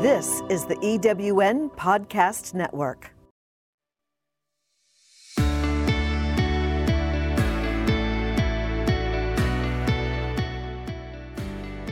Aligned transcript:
This 0.00 0.40
is 0.48 0.64
the 0.64 0.76
EWN 0.76 1.76
Podcast 1.76 2.54
Network. 2.54 3.12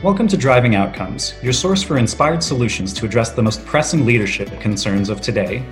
Welcome 0.03 0.27
to 0.27 0.37
Driving 0.37 0.73
Outcomes, 0.73 1.35
your 1.43 1.53
source 1.53 1.83
for 1.83 1.99
inspired 1.99 2.41
solutions 2.41 2.93
to 2.93 3.05
address 3.05 3.29
the 3.29 3.43
most 3.43 3.63
pressing 3.67 4.07
leadership 4.07 4.59
concerns 4.59 5.09
of 5.09 5.21
today. 5.21 5.63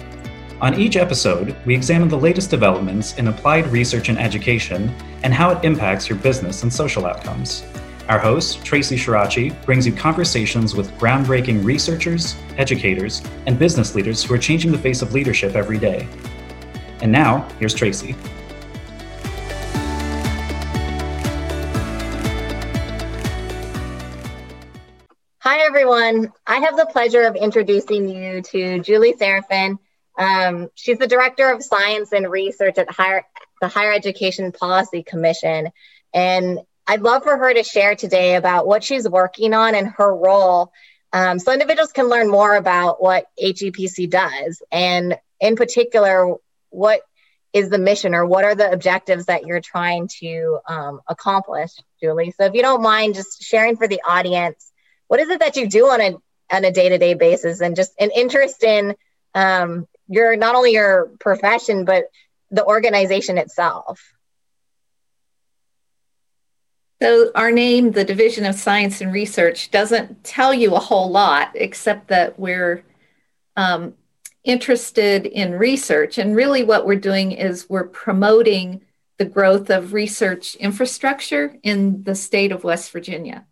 On 0.61 0.79
each 0.79 0.95
episode, 0.95 1.55
we 1.65 1.73
examine 1.73 2.07
the 2.07 2.19
latest 2.19 2.51
developments 2.51 3.17
in 3.17 3.29
applied 3.29 3.65
research 3.71 4.09
and 4.09 4.19
education 4.19 4.93
and 5.23 5.33
how 5.33 5.49
it 5.49 5.65
impacts 5.65 6.07
your 6.07 6.19
business 6.19 6.61
and 6.61 6.71
social 6.71 7.07
outcomes. 7.07 7.63
Our 8.10 8.20
host, 8.20 8.60
Traci 8.60 8.98
Shirachi, 8.98 9.66
brings 9.66 9.86
you 9.86 9.92
conversations 9.92 10.74
with 10.74 10.89
groundbreaking 10.98 11.66
researchers, 11.66 12.38
educators, 12.56 13.21
and 13.46 13.60
business 13.60 13.96
leaders 13.96 14.24
who 14.24 14.34
are 14.34 14.38
changing 14.38 14.71
the 14.71 14.78
face 14.78 15.02
of 15.02 15.14
leadership 15.14 15.56
every 15.56 15.78
day. 15.78 16.07
And 17.01 17.12
now, 17.12 17.46
here's 17.60 17.75
Traci. 17.75 18.15
Hi, 25.42 25.65
everyone. 25.65 26.32
I 26.46 26.60
have 26.60 26.78
the 26.78 26.87
pleasure 26.89 27.24
of 27.24 27.36
introducing 27.36 28.07
you 28.07 28.42
to 28.42 28.79
Julie 28.79 29.15
Serafin. 29.20 29.79
Um, 30.18 30.70
she's 30.76 30.98
the 30.98 31.07
Director 31.07 31.51
of 31.51 31.62
Science 31.62 32.14
and 32.14 32.31
Research 32.31 32.78
at 32.78 32.89
higher, 32.89 33.26
the 33.59 33.67
Higher 33.67 33.92
Education 33.92 34.53
Policy 34.53 35.03
Commission. 35.03 35.72
And 36.14 36.59
I'd 36.88 37.02
love 37.02 37.23
for 37.23 37.38
her 37.38 37.53
to 37.53 37.64
share 37.64 37.95
today 37.95 38.36
about 38.36 38.66
what 38.66 38.83
she's 38.83 39.08
working 39.08 39.53
on 39.53 39.75
and 39.75 39.88
her 39.89 40.16
role 40.16 40.72
um, 41.14 41.39
so 41.39 41.52
individuals 41.52 41.91
can 41.91 42.09
learn 42.09 42.30
more 42.30 42.55
about 42.55 43.02
what 43.02 43.28
HEPC 43.41 44.09
does 44.09 44.62
and 44.72 45.17
in 45.39 45.56
particular 45.56 46.36
what 46.70 47.02
is 47.53 47.70
the 47.70 47.78
mission 47.78 48.14
or 48.14 48.25
what 48.25 48.44
are 48.44 48.56
the 48.56 48.72
objectives 48.72 49.25
that 49.25 49.45
you're 49.45 49.62
trying 49.62 50.09
to 50.20 50.59
um, 50.67 51.02
accomplish 51.08 51.72
julie? 52.02 52.31
So 52.31 52.45
if 52.45 52.53
you 52.53 52.62
don't 52.62 52.81
mind 52.81 53.16
just 53.16 53.42
sharing 53.44 53.78
for 53.78 53.88
the 53.88 54.02
audience 54.08 54.72
what 55.08 55.19
is 55.19 55.30
it 55.30 55.40
that 55.40 55.56
you 55.56 55.67
do 55.67 55.88
on 55.88 56.02
a 56.02 56.16
on 56.50 56.64
a 56.64 56.72
day-to-day 56.72 57.14
basis 57.16 57.59
and 57.59 57.75
just 57.75 57.92
an 58.00 58.09
interest 58.16 58.64
in 58.64 58.95
um, 59.36 59.88
your 60.08 60.38
not 60.38 60.56
only 60.56 60.72
your 60.72 61.09
profession 61.19 61.84
but 61.84 62.06
the 62.52 62.66
organization 62.66 63.38
itself 63.38 64.02
so, 67.00 67.31
our 67.36 67.52
name, 67.52 67.92
the 67.92 68.03
Division 68.03 68.45
of 68.45 68.56
Science 68.56 69.02
and 69.02 69.14
Research, 69.14 69.70
doesn't 69.70 70.23
tell 70.23 70.52
you 70.52 70.73
a 70.73 70.80
whole 70.80 71.12
lot 71.12 71.52
except 71.53 72.08
that 72.08 72.40
we're 72.40 72.84
um, 73.56 73.94
interested 74.44 75.28
in 75.28 75.53
research. 75.53 76.18
And 76.18 76.36
really, 76.36 76.64
what 76.64 76.88
we're 76.88 76.95
doing 76.95 77.34
is 77.34 77.70
we're 77.70 77.88
promoting 77.88 78.81
the 79.20 79.25
growth 79.25 79.70
of 79.70 79.94
research 79.94 80.56
infrastructure 80.56 81.56
in 81.62 82.03
the 82.03 82.16
state 82.16 82.52
of 82.52 82.64
West 82.64 82.92
Virginia. 82.92 83.45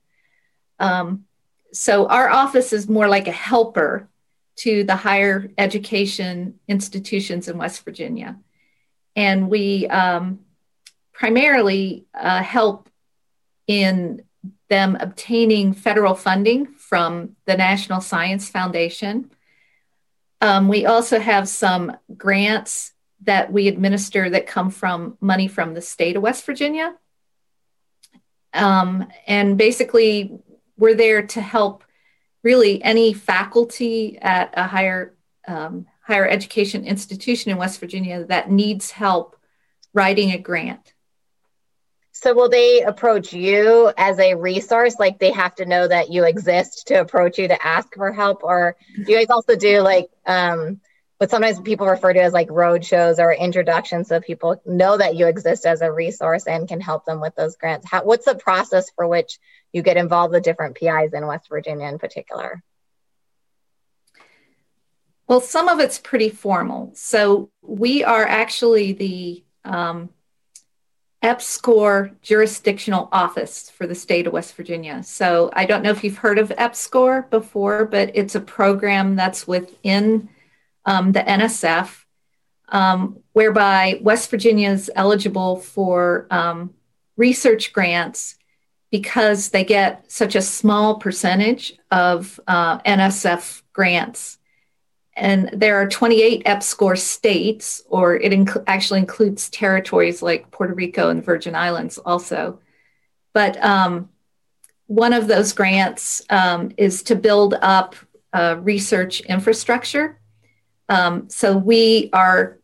Um, 0.79 1.25
so, 1.71 2.07
our 2.07 2.31
office 2.31 2.73
is 2.73 2.89
more 2.89 3.07
like 3.07 3.27
a 3.27 3.31
helper 3.31 4.09
to 4.57 4.83
the 4.85 4.95
higher 4.95 5.51
education 5.59 6.59
institutions 6.67 7.47
in 7.47 7.59
West 7.59 7.85
Virginia. 7.85 8.39
And 9.15 9.49
we 9.49 9.87
um, 9.87 10.39
primarily 11.13 12.05
uh, 12.13 12.41
help 12.41 12.89
in 13.67 14.23
them 14.69 14.97
obtaining 14.99 15.73
federal 15.73 16.15
funding 16.15 16.65
from 16.65 17.35
the 17.45 17.55
National 17.55 18.01
Science 18.01 18.49
Foundation. 18.49 19.31
Um, 20.41 20.67
we 20.67 20.85
also 20.85 21.19
have 21.19 21.47
some 21.47 21.95
grants 22.15 22.93
that 23.21 23.51
we 23.51 23.67
administer 23.67 24.29
that 24.29 24.47
come 24.47 24.69
from 24.69 25.17
money 25.21 25.47
from 25.47 25.73
the 25.73 25.81
state 25.81 26.15
of 26.15 26.23
West 26.23 26.45
Virginia. 26.45 26.95
Um, 28.53 29.07
and 29.27 29.57
basically, 29.57 30.39
we're 30.77 30.95
there 30.95 31.25
to 31.27 31.41
help 31.41 31.83
really 32.43 32.81
any 32.83 33.13
faculty 33.13 34.17
at 34.19 34.53
a 34.55 34.67
higher 34.67 35.15
um, 35.47 35.85
higher 36.01 36.27
education 36.27 36.85
institution 36.85 37.51
in 37.51 37.57
West 37.57 37.79
Virginia 37.79 38.25
that 38.25 38.49
needs 38.49 38.91
help 38.91 39.35
writing 39.93 40.31
a 40.31 40.37
grant. 40.37 40.94
So 42.17 42.33
will 42.33 42.47
they 42.47 42.81
approach 42.81 43.33
you 43.33 43.91
as 43.97 44.17
a 44.19 44.35
resource? 44.35 44.95
Like 44.97 45.19
they 45.19 45.31
have 45.31 45.53
to 45.55 45.65
know 45.65 45.85
that 45.85 46.09
you 46.09 46.23
exist 46.23 46.87
to 46.87 47.01
approach 47.01 47.37
you 47.37 47.49
to 47.49 47.65
ask 47.67 47.93
for 47.93 48.13
help, 48.13 48.41
or 48.41 48.77
do 48.95 49.11
you 49.11 49.17
guys 49.17 49.29
also 49.29 49.57
do 49.57 49.81
like 49.81 50.09
um, 50.25 50.79
what 51.17 51.29
sometimes 51.29 51.59
people 51.59 51.87
refer 51.87 52.13
to 52.13 52.21
as 52.21 52.31
like 52.31 52.49
road 52.49 52.85
shows 52.85 53.19
or 53.19 53.33
introductions, 53.33 54.07
so 54.07 54.21
people 54.21 54.61
know 54.65 54.95
that 54.95 55.17
you 55.17 55.27
exist 55.27 55.65
as 55.65 55.81
a 55.81 55.91
resource 55.91 56.47
and 56.47 56.69
can 56.69 56.79
help 56.79 57.03
them 57.03 57.19
with 57.19 57.35
those 57.35 57.57
grants? 57.57 57.85
How, 57.85 58.05
what's 58.05 58.25
the 58.25 58.35
process 58.35 58.89
for 58.91 59.05
which 59.05 59.37
you 59.73 59.81
get 59.81 59.97
involved 59.97 60.33
with 60.33 60.43
different 60.43 60.77
PIs 60.77 61.13
in 61.13 61.27
West 61.27 61.49
Virginia 61.49 61.87
in 61.87 61.99
particular? 61.99 62.63
Well, 65.27 65.41
some 65.41 65.67
of 65.67 65.81
it's 65.81 65.99
pretty 65.99 66.29
formal. 66.29 66.93
So 66.95 67.49
we 67.61 68.05
are 68.05 68.25
actually 68.25 68.93
the 68.93 69.43
um, 69.65 70.11
EPSCoR 71.25 72.11
jurisdictional 72.21 73.09
office 73.11 73.71
for 73.71 73.87
the 73.87 73.95
state 73.95 74.27
of 74.27 74.33
West 74.33 74.55
Virginia. 74.55 75.01
So 75.01 75.49
I 75.53 75.65
don't 75.65 75.81
know 75.81 75.89
if 75.89 76.03
you've 76.03 76.19
heard 76.19 76.37
of 76.37 76.49
EPSCoR 76.49 77.31
before, 77.31 77.85
but 77.85 78.11
it's 78.13 78.35
a 78.35 78.39
program 78.39 79.15
that's 79.15 79.47
within 79.47 80.29
um, 80.85 81.13
the 81.13 81.21
NSF, 81.21 82.03
um, 82.69 83.23
whereby 83.33 83.99
West 84.03 84.29
Virginia 84.29 84.69
is 84.69 84.91
eligible 84.95 85.57
for 85.57 86.27
um, 86.29 86.75
research 87.17 87.73
grants 87.73 88.35
because 88.91 89.49
they 89.49 89.63
get 89.63 90.11
such 90.11 90.35
a 90.35 90.43
small 90.43 90.99
percentage 90.99 91.73
of 91.89 92.39
uh, 92.47 92.77
NSF 92.81 93.63
grants 93.73 94.37
and 95.15 95.49
there 95.53 95.77
are 95.77 95.87
28 95.87 96.43
EPSCoR 96.45 96.97
states, 96.97 97.83
or 97.87 98.15
it 98.15 98.31
inc- 98.31 98.63
actually 98.67 98.99
includes 98.99 99.49
territories 99.49 100.21
like 100.21 100.51
Puerto 100.51 100.73
Rico 100.73 101.09
and 101.09 101.23
Virgin 101.23 101.55
Islands 101.55 101.97
also. 101.97 102.59
But 103.33 103.61
um, 103.63 104.09
one 104.87 105.13
of 105.13 105.27
those 105.27 105.53
grants 105.53 106.21
um, 106.29 106.71
is 106.77 107.03
to 107.03 107.15
build 107.15 107.55
up 107.61 107.95
research 108.61 109.21
infrastructure. 109.21 110.19
Um, 110.89 111.29
so 111.29 111.57
we 111.57 112.09
are 112.13 112.59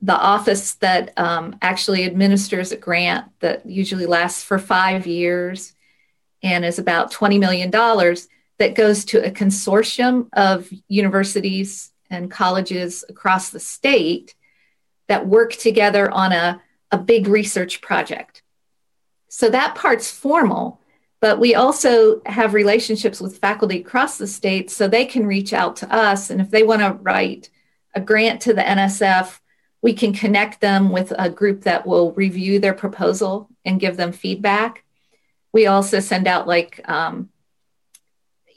the 0.00 0.16
office 0.16 0.74
that 0.74 1.12
um, 1.16 1.56
actually 1.62 2.04
administers 2.04 2.72
a 2.72 2.76
grant 2.76 3.26
that 3.40 3.64
usually 3.64 4.06
lasts 4.06 4.42
for 4.42 4.58
five 4.58 5.06
years 5.06 5.74
and 6.42 6.64
is 6.64 6.80
about 6.80 7.12
$20 7.12 7.38
million 7.38 7.70
that 8.58 8.74
goes 8.74 9.04
to 9.06 9.24
a 9.24 9.30
consortium 9.30 10.28
of 10.32 10.70
universities 10.88 11.92
and 12.10 12.30
colleges 12.30 13.04
across 13.08 13.50
the 13.50 13.60
state 13.60 14.34
that 15.08 15.26
work 15.26 15.52
together 15.52 16.10
on 16.10 16.32
a, 16.32 16.62
a 16.90 16.98
big 16.98 17.26
research 17.26 17.80
project. 17.80 18.42
So 19.28 19.48
that 19.50 19.74
part's 19.74 20.10
formal, 20.10 20.80
but 21.20 21.40
we 21.40 21.54
also 21.54 22.20
have 22.26 22.54
relationships 22.54 23.20
with 23.20 23.38
faculty 23.38 23.80
across 23.80 24.18
the 24.18 24.26
state 24.26 24.70
so 24.70 24.86
they 24.86 25.06
can 25.06 25.26
reach 25.26 25.52
out 25.52 25.76
to 25.76 25.92
us. 25.92 26.30
And 26.30 26.40
if 26.40 26.50
they 26.50 26.62
want 26.62 26.82
to 26.82 26.98
write 27.02 27.48
a 27.94 28.00
grant 28.00 28.42
to 28.42 28.52
the 28.52 28.62
NSF, 28.62 29.38
we 29.82 29.94
can 29.94 30.12
connect 30.12 30.60
them 30.60 30.90
with 30.90 31.12
a 31.18 31.28
group 31.28 31.62
that 31.62 31.86
will 31.86 32.12
review 32.12 32.58
their 32.58 32.74
proposal 32.74 33.48
and 33.64 33.80
give 33.80 33.96
them 33.96 34.12
feedback. 34.12 34.84
We 35.52 35.66
also 35.66 36.00
send 36.00 36.28
out 36.28 36.46
like 36.46 36.80
um, 36.88 37.28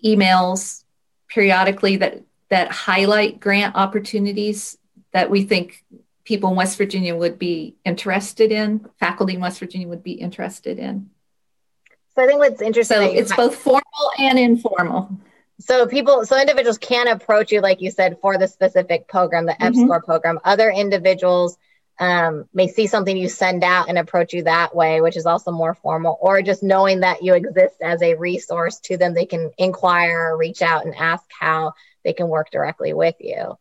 emails 0.06 0.84
periodically 1.28 1.97
that 1.97 2.22
that 2.50 2.72
highlight 2.72 3.40
grant 3.40 3.76
opportunities 3.76 4.78
that 5.12 5.29
we 5.29 5.44
think 5.44 5.84
people 6.24 6.50
in 6.50 6.56
West 6.56 6.78
Virginia 6.78 7.16
would 7.16 7.40
be 7.40 7.76
interested 7.84 8.52
in, 8.52 8.88
faculty 9.00 9.35
in 9.35 9.41
West 9.41 9.59
Virginia 9.59 9.88
would 9.88 10.03
be 10.03 10.14
interested 10.14 10.78
in. 10.79 11.09
So 12.16 12.24
I 12.24 12.28
think 12.28 12.40
what's 12.40 12.62
interesting. 12.62 12.97
So 12.97 13.03
it's 13.03 13.35
both 13.35 13.56
formal 13.56 13.82
and 14.20 14.40
informal. 14.40 15.09
So 15.59 15.88
people, 15.88 16.26
so 16.26 16.40
individuals 16.40 16.78
can 16.78 17.08
approach 17.08 17.52
you, 17.52 17.62
like 17.62 17.82
you 17.82 17.91
said, 17.91 18.18
for 18.22 18.38
the 18.38 18.47
specific 18.47 19.08
program, 19.08 19.46
the 19.46 19.53
mm-hmm. 19.53 19.90
EPSCoR 19.90 20.03
program. 20.03 20.40
Other 20.44 20.70
individuals 20.70 21.58
um, 22.00 22.50
may 22.53 22.68
see 22.68 22.88
something 22.88 23.16
you 23.16 23.30
send 23.30 23.64
out 23.64 23.88
and 23.88 23.97
approach 23.97 24.34
you 24.34 24.44
that 24.44 24.76
way, 24.76 25.02
which 25.02 25.16
is 25.16 25.26
also 25.26 25.52
more 25.52 25.74
formal, 25.74 26.18
or 26.20 26.42
just 26.42 26.64
knowing 26.64 27.02
that 27.02 27.24
you 27.24 27.34
exist 27.34 27.76
as 27.82 28.02
a 28.02 28.16
resource 28.16 28.80
to 28.82 28.97
them, 28.97 29.14
they 29.14 29.26
can 29.26 29.52
inquire 29.58 30.32
or 30.32 30.38
reach 30.38 30.62
out 30.62 30.86
and 30.86 30.96
ask 30.96 31.24
how 31.30 31.74
they 32.03 32.14
can 32.14 32.28
work 32.28 32.52
directly 32.52 32.94
with 32.94 33.16
you. 33.20 33.58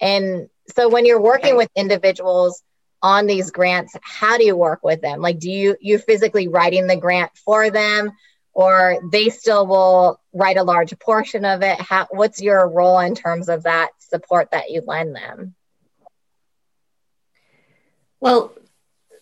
And 0.00 0.48
so 0.68 0.88
when 0.88 1.06
you're 1.06 1.20
working 1.20 1.56
with 1.56 1.70
individuals 1.74 2.62
on 3.02 3.26
these 3.26 3.50
grants, 3.50 3.96
how 4.00 4.38
do 4.38 4.44
you 4.44 4.56
work 4.56 4.84
with 4.84 5.00
them? 5.00 5.20
Like, 5.20 5.40
do 5.40 5.50
you 5.50 5.76
you 5.80 5.98
physically 5.98 6.48
writing 6.48 6.86
the 6.86 6.96
grant 6.96 7.32
for 7.36 7.70
them? 7.70 8.12
or 8.54 9.00
they 9.10 9.30
still 9.30 9.66
will 9.66 10.20
write 10.32 10.56
a 10.56 10.62
large 10.62 10.98
portion 10.98 11.44
of 11.44 11.62
it? 11.62 11.80
How, 11.80 12.06
what's 12.10 12.42
your 12.42 12.68
role 12.68 12.98
in 12.98 13.14
terms 13.14 13.48
of 13.48 13.62
that 13.62 13.90
support 13.98 14.50
that 14.50 14.70
you 14.70 14.82
lend 14.86 15.16
them? 15.16 15.54
Well, 18.22 18.52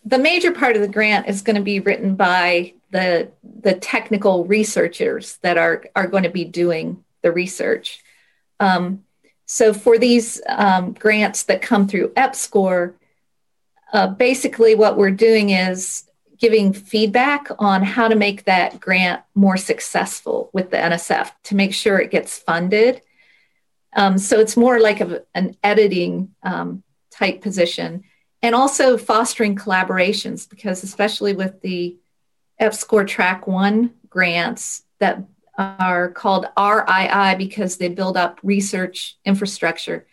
the 0.05 0.19
major 0.19 0.51
part 0.51 0.75
of 0.75 0.83
the 0.83 0.87
grant 0.87 1.27
is 1.27 1.41
going 1.41 1.55
to 1.55 1.63
be 1.63 1.79
written 1.79 2.13
by 2.15 2.75
the 2.91 3.31
the 3.61 3.73
technical 3.73 4.45
researchers 4.45 5.37
that 5.37 5.57
are 5.57 5.85
are 5.95 6.05
going 6.05 6.21
to 6.21 6.29
be 6.29 6.45
doing 6.45 7.03
the 7.23 7.31
research. 7.31 8.03
Um, 8.59 9.03
so 9.47 9.73
for 9.73 9.97
these 9.97 10.39
um, 10.47 10.93
grants 10.93 11.43
that 11.43 11.63
come 11.63 11.87
through 11.87 12.09
EPSCoR, 12.09 12.93
uh, 13.91 14.07
basically 14.07 14.75
what 14.75 14.97
we're 14.97 15.09
doing 15.09 15.49
is 15.49 16.03
giving 16.37 16.71
feedback 16.71 17.47
on 17.57 17.81
how 17.81 18.07
to 18.07 18.15
make 18.15 18.43
that 18.43 18.79
grant 18.79 19.23
more 19.33 19.57
successful 19.57 20.51
with 20.53 20.69
the 20.69 20.77
NSF 20.77 21.31
to 21.45 21.55
make 21.55 21.73
sure 21.73 21.99
it 21.99 22.11
gets 22.11 22.37
funded. 22.37 23.01
Um, 23.93 24.19
so 24.19 24.39
it's 24.39 24.55
more 24.55 24.79
like 24.79 25.01
a, 25.01 25.23
an 25.33 25.57
editing 25.63 26.35
um, 26.43 26.83
type 27.09 27.41
position 27.41 28.03
and 28.41 28.55
also 28.55 28.97
fostering 28.97 29.55
collaborations 29.55 30.49
because 30.49 30.83
especially 30.83 31.33
with 31.33 31.61
the 31.61 31.97
EPSCoR 32.59 33.07
track 33.07 33.47
one 33.47 33.93
grants 34.09 34.83
that 34.99 35.23
are 35.57 36.09
called 36.11 36.47
RII 36.57 37.37
because 37.37 37.77
they 37.77 37.89
build 37.89 38.17
up 38.17 38.39
research 38.43 39.17
infrastructure. 39.25 40.07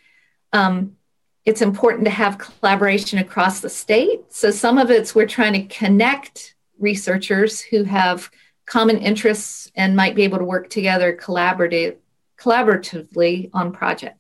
Um, 0.53 0.97
it's 1.45 1.63
important 1.63 2.05
to 2.05 2.11
have 2.11 2.39
collaboration 2.39 3.19
across 3.19 3.61
the 3.61 3.71
state. 3.71 4.21
So 4.29 4.51
some 4.51 4.77
of 4.79 4.91
it's 4.91 5.15
we're 5.15 5.27
trying 5.27 5.55
to 5.55 5.75
connect 5.75 6.55
researchers 6.79 7.61
who 7.61 7.85
have 7.85 8.31
common 8.67 8.99
interests 8.99 9.71
and 9.75 9.97
might 9.97 10.15
be 10.15 10.25
able 10.25 10.39
to 10.39 10.45
work 10.45 10.69
together 10.69 11.17
collaborative, 11.17 11.97
collaboratively 12.39 13.51
on 13.55 13.73
projects. 13.73 14.18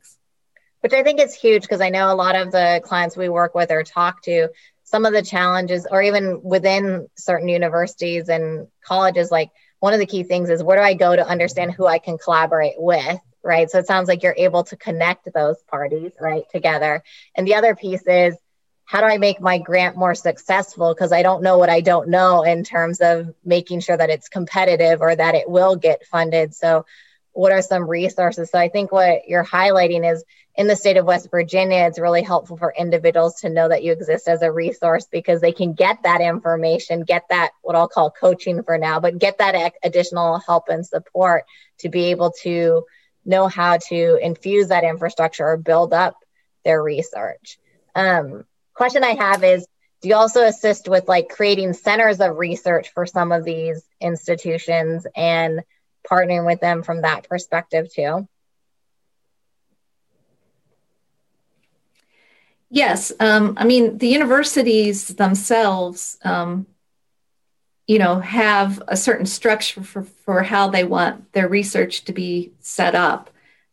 Which 0.80 0.92
I 0.92 1.02
think 1.02 1.20
is 1.20 1.34
huge 1.34 1.62
because 1.62 1.80
I 1.80 1.90
know 1.90 2.12
a 2.12 2.14
lot 2.14 2.36
of 2.36 2.52
the 2.52 2.80
clients 2.84 3.16
we 3.16 3.28
work 3.28 3.54
with 3.54 3.70
or 3.70 3.82
talk 3.82 4.22
to, 4.22 4.48
some 4.84 5.04
of 5.04 5.12
the 5.12 5.22
challenges, 5.22 5.86
or 5.90 6.02
even 6.02 6.42
within 6.42 7.08
certain 7.16 7.48
universities 7.48 8.28
and 8.28 8.68
colleges, 8.84 9.30
like 9.30 9.50
one 9.80 9.92
of 9.92 9.98
the 9.98 10.06
key 10.06 10.22
things 10.22 10.50
is 10.50 10.62
where 10.62 10.78
do 10.78 10.82
I 10.82 10.94
go 10.94 11.14
to 11.14 11.26
understand 11.26 11.72
who 11.72 11.86
I 11.86 11.98
can 11.98 12.16
collaborate 12.16 12.74
with? 12.78 13.18
right? 13.42 13.70
So 13.70 13.78
it 13.78 13.86
sounds 13.86 14.08
like 14.08 14.22
you're 14.22 14.34
able 14.36 14.64
to 14.64 14.76
connect 14.76 15.32
those 15.32 15.56
parties, 15.68 16.12
right, 16.20 16.44
together. 16.50 17.02
And 17.34 17.46
the 17.46 17.54
other 17.54 17.74
piece 17.74 18.02
is 18.02 18.36
how 18.84 19.00
do 19.00 19.06
I 19.06 19.18
make 19.18 19.40
my 19.40 19.58
grant 19.58 19.96
more 19.96 20.14
successful? 20.14 20.94
Because 20.94 21.12
I 21.12 21.22
don't 21.22 21.42
know 21.42 21.58
what 21.58 21.68
I 21.68 21.80
don't 21.80 22.08
know 22.08 22.42
in 22.42 22.64
terms 22.64 23.00
of 23.00 23.34
making 23.44 23.80
sure 23.80 23.96
that 23.96 24.10
it's 24.10 24.28
competitive 24.28 25.00
or 25.00 25.14
that 25.14 25.34
it 25.34 25.48
will 25.48 25.76
get 25.76 26.06
funded. 26.06 26.54
So, 26.54 26.86
what 27.32 27.52
are 27.52 27.62
some 27.62 27.88
resources? 27.88 28.50
So, 28.50 28.58
I 28.58 28.68
think 28.68 28.90
what 28.90 29.28
you're 29.28 29.44
highlighting 29.44 30.10
is 30.10 30.24
in 30.58 30.66
the 30.66 30.74
state 30.74 30.96
of 30.96 31.06
West 31.06 31.30
Virginia, 31.30 31.86
it's 31.86 32.00
really 32.00 32.20
helpful 32.20 32.56
for 32.56 32.74
individuals 32.76 33.36
to 33.36 33.48
know 33.48 33.68
that 33.68 33.84
you 33.84 33.92
exist 33.92 34.26
as 34.26 34.42
a 34.42 34.50
resource 34.50 35.06
because 35.06 35.40
they 35.40 35.52
can 35.52 35.72
get 35.72 36.02
that 36.02 36.20
information, 36.20 37.04
get 37.04 37.22
that, 37.30 37.52
what 37.62 37.76
I'll 37.76 37.86
call 37.86 38.10
coaching 38.10 38.64
for 38.64 38.76
now, 38.76 38.98
but 38.98 39.20
get 39.20 39.38
that 39.38 39.74
additional 39.84 40.40
help 40.40 40.64
and 40.68 40.84
support 40.84 41.44
to 41.78 41.88
be 41.88 42.06
able 42.06 42.32
to 42.42 42.82
know 43.24 43.46
how 43.46 43.76
to 43.88 44.18
infuse 44.20 44.66
that 44.68 44.82
infrastructure 44.82 45.46
or 45.46 45.58
build 45.58 45.94
up 45.94 46.16
their 46.64 46.82
research. 46.82 47.60
Um, 47.94 48.44
question 48.74 49.04
I 49.04 49.14
have 49.14 49.44
is 49.44 49.64
do 50.00 50.08
you 50.08 50.16
also 50.16 50.42
assist 50.42 50.88
with 50.88 51.06
like 51.06 51.28
creating 51.28 51.74
centers 51.74 52.20
of 52.20 52.36
research 52.36 52.92
for 52.92 53.06
some 53.06 53.30
of 53.30 53.44
these 53.44 53.84
institutions 54.00 55.06
and 55.14 55.60
partnering 56.10 56.46
with 56.46 56.60
them 56.60 56.82
from 56.82 57.02
that 57.02 57.28
perspective 57.28 57.92
too? 57.94 58.26
Yes, 62.70 63.12
um, 63.18 63.54
I 63.56 63.64
mean 63.64 63.98
the 63.98 64.08
universities 64.08 65.08
themselves 65.08 66.18
um, 66.22 66.66
you 67.86 67.98
know 67.98 68.20
have 68.20 68.82
a 68.88 68.96
certain 68.96 69.26
structure 69.26 69.82
for, 69.82 70.02
for 70.02 70.42
how 70.42 70.68
they 70.68 70.84
want 70.84 71.32
their 71.32 71.48
research 71.48 72.04
to 72.04 72.12
be 72.12 72.52
set 72.60 72.94
up. 72.94 73.30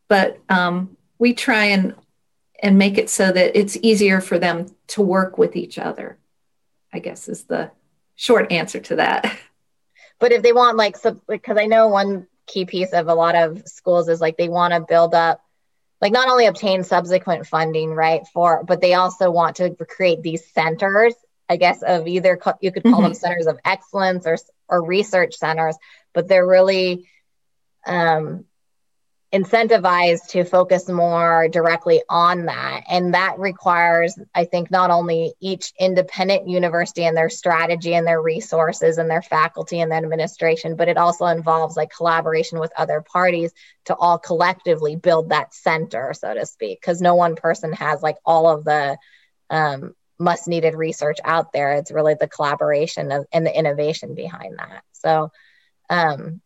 But 0.07 0.39
um, 0.49 0.95
we 1.19 1.33
try 1.33 1.65
and 1.65 1.95
and 2.61 2.77
make 2.77 2.97
it 2.97 3.09
so 3.09 3.31
that 3.31 3.57
it's 3.59 3.77
easier 3.81 4.21
for 4.21 4.39
them 4.39 4.67
to 4.87 5.01
work 5.01 5.37
with 5.37 5.55
each 5.55 5.77
other 5.77 6.17
i 6.93 6.99
guess 6.99 7.27
is 7.27 7.43
the 7.43 7.69
short 8.15 8.51
answer 8.51 8.79
to 8.79 8.95
that. 8.95 9.37
But 10.17 10.31
if 10.31 10.43
they 10.43 10.53
want 10.53 10.77
like 10.77 10.95
because 11.27 11.57
i 11.57 11.65
know 11.65 11.89
one 11.89 12.27
key 12.47 12.63
piece 12.63 12.93
of 12.93 13.09
a 13.09 13.13
lot 13.13 13.35
of 13.35 13.67
schools 13.67 14.07
is 14.07 14.21
like 14.21 14.37
they 14.37 14.47
want 14.47 14.73
to 14.73 14.79
build 14.79 15.13
up 15.13 15.44
like 16.01 16.11
not 16.11 16.29
only 16.29 16.45
obtain 16.45 16.83
subsequent 16.83 17.47
funding 17.47 17.91
right 17.91 18.21
for 18.33 18.63
but 18.63 18.81
they 18.81 18.93
also 18.93 19.31
want 19.31 19.57
to 19.57 19.75
create 19.87 20.21
these 20.21 20.45
centers 20.51 21.13
I 21.49 21.57
guess, 21.57 21.83
of 21.83 22.07
either 22.07 22.39
you 22.61 22.71
could 22.71 22.83
call 22.83 22.93
mm-hmm. 22.93 23.03
them 23.03 23.13
centers 23.13 23.47
of 23.47 23.59
excellence 23.63 24.25
or 24.25 24.37
or 24.67 24.83
research 24.83 25.35
centers, 25.35 25.77
but 26.13 26.27
they're 26.27 26.45
really 26.45 27.07
um, 27.85 28.45
incentivized 29.35 30.29
to 30.29 30.45
focus 30.45 30.87
more 30.87 31.49
directly 31.49 32.01
on 32.09 32.45
that. 32.45 32.83
And 32.89 33.13
that 33.13 33.37
requires, 33.37 34.17
I 34.33 34.45
think, 34.45 34.71
not 34.71 34.91
only 34.91 35.33
each 35.41 35.73
independent 35.77 36.47
university 36.47 37.03
and 37.03 37.17
their 37.17 37.29
strategy 37.29 37.95
and 37.95 38.07
their 38.07 38.21
resources 38.21 38.97
and 38.97 39.09
their 39.09 39.21
faculty 39.21 39.81
and 39.81 39.91
their 39.91 39.97
administration, 39.97 40.77
but 40.77 40.87
it 40.87 40.97
also 40.97 41.25
involves 41.25 41.75
like 41.75 41.91
collaboration 41.93 42.59
with 42.59 42.71
other 42.77 43.01
parties 43.01 43.51
to 43.85 43.95
all 43.95 44.17
collectively 44.17 44.95
build 44.95 45.29
that 45.29 45.53
center, 45.53 46.13
so 46.13 46.33
to 46.33 46.45
speak, 46.45 46.79
because 46.79 47.01
no 47.01 47.15
one 47.15 47.35
person 47.35 47.73
has 47.73 48.01
like 48.01 48.17
all 48.25 48.47
of 48.47 48.63
the 48.63 48.97
um, 49.49 49.93
must 50.17 50.47
needed 50.47 50.75
research 50.75 51.17
out 51.25 51.51
there. 51.51 51.73
It's 51.73 51.91
really 51.91 52.15
the 52.17 52.29
collaboration 52.29 53.11
of, 53.11 53.25
and 53.33 53.45
the 53.45 53.57
innovation 53.57 54.15
behind 54.15 54.59
that. 54.59 54.83
So 54.93 55.31
um, 55.89 56.41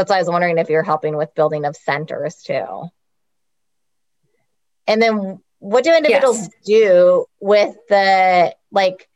that's 0.00 0.10
why 0.10 0.16
I 0.16 0.20
was 0.20 0.28
wondering 0.28 0.58
if 0.58 0.68
you're 0.68 0.82
helping 0.82 1.16
with 1.16 1.34
building 1.34 1.64
of 1.64 1.76
centers 1.76 2.36
too. 2.36 2.88
And 4.86 5.00
then 5.00 5.40
what 5.58 5.84
do 5.84 5.94
individuals 5.94 6.40
yes. 6.40 6.50
do 6.64 7.26
with 7.38 7.76
the 7.88 8.54
like 8.72 9.08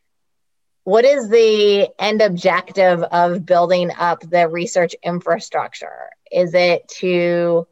what 0.85 1.07
is 1.07 1.31
the 1.31 1.89
end 1.99 2.21
objective 2.21 3.03
of 3.03 3.47
building 3.47 3.91
up 3.99 4.21
the 4.21 4.47
research 4.49 4.95
infrastructure? 5.03 6.11
Is 6.31 6.53
it 6.53 6.87
to 7.01 7.67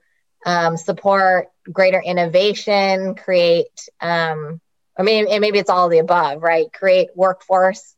um, 0.47 0.79
support 0.79 1.49
greater 1.71 2.01
innovation, 2.01 3.15
create 3.15 3.89
um, 4.01 4.61
I 4.97 5.03
mean, 5.03 5.27
and 5.29 5.41
maybe 5.41 5.59
it's 5.59 5.71
all 5.71 5.89
the 5.89 5.99
above, 5.99 6.43
right? 6.43 6.73
Create 6.73 7.09
workforce 7.15 7.95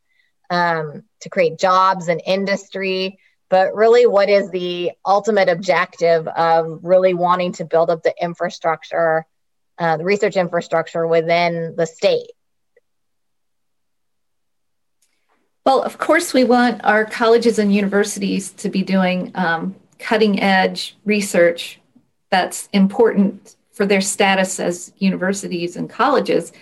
um, 0.51 1.05
to 1.21 1.29
create 1.29 1.59
jobs 1.59 2.09
and 2.09 2.23
industry. 2.25 3.19
But 3.49 3.75
really, 3.75 4.07
what 4.07 4.29
is 4.29 4.51
the 4.51 4.93
ultimate 5.05 5.49
objective 5.49 6.27
of 6.29 6.81
really 6.83 7.15
wanting 7.15 7.53
to 7.55 7.65
build 7.65 7.91
up 7.91 8.03
the 8.03 8.15
infrastructure, 8.21 9.27
uh, 9.79 9.97
the 9.97 10.05
research 10.05 10.37
infrastructure 10.37 11.07
within 11.07 11.75
the 11.77 11.87
state? 11.87 12.31
Well, 15.65 15.83
of 15.83 15.99
course, 15.99 16.35
we 16.35 16.45
want 16.45 16.85
our 16.85 17.05
colleges 17.05 17.59
and 17.59 17.75
universities 17.75 18.51
to 18.53 18.69
be 18.69 18.83
doing 18.83 19.31
um, 19.35 19.77
cutting 19.99 20.41
edge 20.41 20.97
research 21.05 21.81
that's 22.31 22.69
important 22.73 23.57
for 23.73 23.87
their 23.87 24.01
status 24.01 24.61
as 24.61 24.93
universities 24.99 25.77
and 25.77 25.89
colleges 25.89 26.53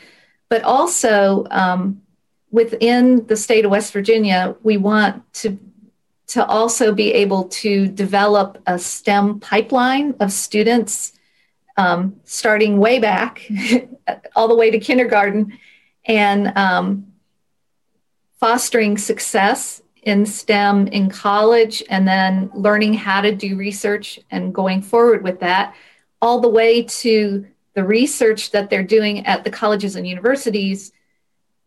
but 0.53 0.65
also 0.65 1.47
um, 1.51 2.03
within 2.51 3.27
the 3.27 3.39
state 3.39 3.65
of 3.65 3.71
West 3.71 3.91
Virginia, 3.91 4.55
we 4.63 4.77
want 4.77 5.33
to 5.33 5.59
to 6.29 6.45
also 6.47 6.95
be 6.95 7.13
able 7.13 7.45
to 7.45 7.89
develop 7.89 8.63
a 8.67 8.79
STEM 8.79 9.41
pipeline 9.41 10.15
of 10.21 10.33
students 10.33 11.13
um, 11.77 12.21
starting 12.25 12.79
way 12.79 12.99
back, 12.99 13.51
all 14.37 14.49
the 14.49 14.55
way 14.55 14.71
to 14.71 14.79
kindergarten, 14.79 15.59
and 16.05 16.57
um, 16.57 17.13
fostering 18.41 18.99
success 18.99 19.83
in 20.03 20.27
STEM 20.27 20.89
in 20.89 21.09
college, 21.09 21.83
and 21.89 22.07
then 22.07 22.51
learning 22.55 22.95
how 22.95 23.21
to 23.21 23.35
do 23.35 23.57
research 23.57 24.19
and 24.31 24.55
going 24.55 24.83
forward 24.83 25.23
with 25.23 25.41
that, 25.41 25.75
all 26.21 26.41
the 26.41 26.49
way 26.49 26.83
to 26.83 27.47
the 27.75 27.85
research 27.85 28.51
that 28.51 28.69
they're 28.69 28.83
doing 28.83 29.25
at 29.27 29.45
the 29.45 29.51
colleges 29.51 29.97
and 29.97 30.07
universities, 30.07 30.93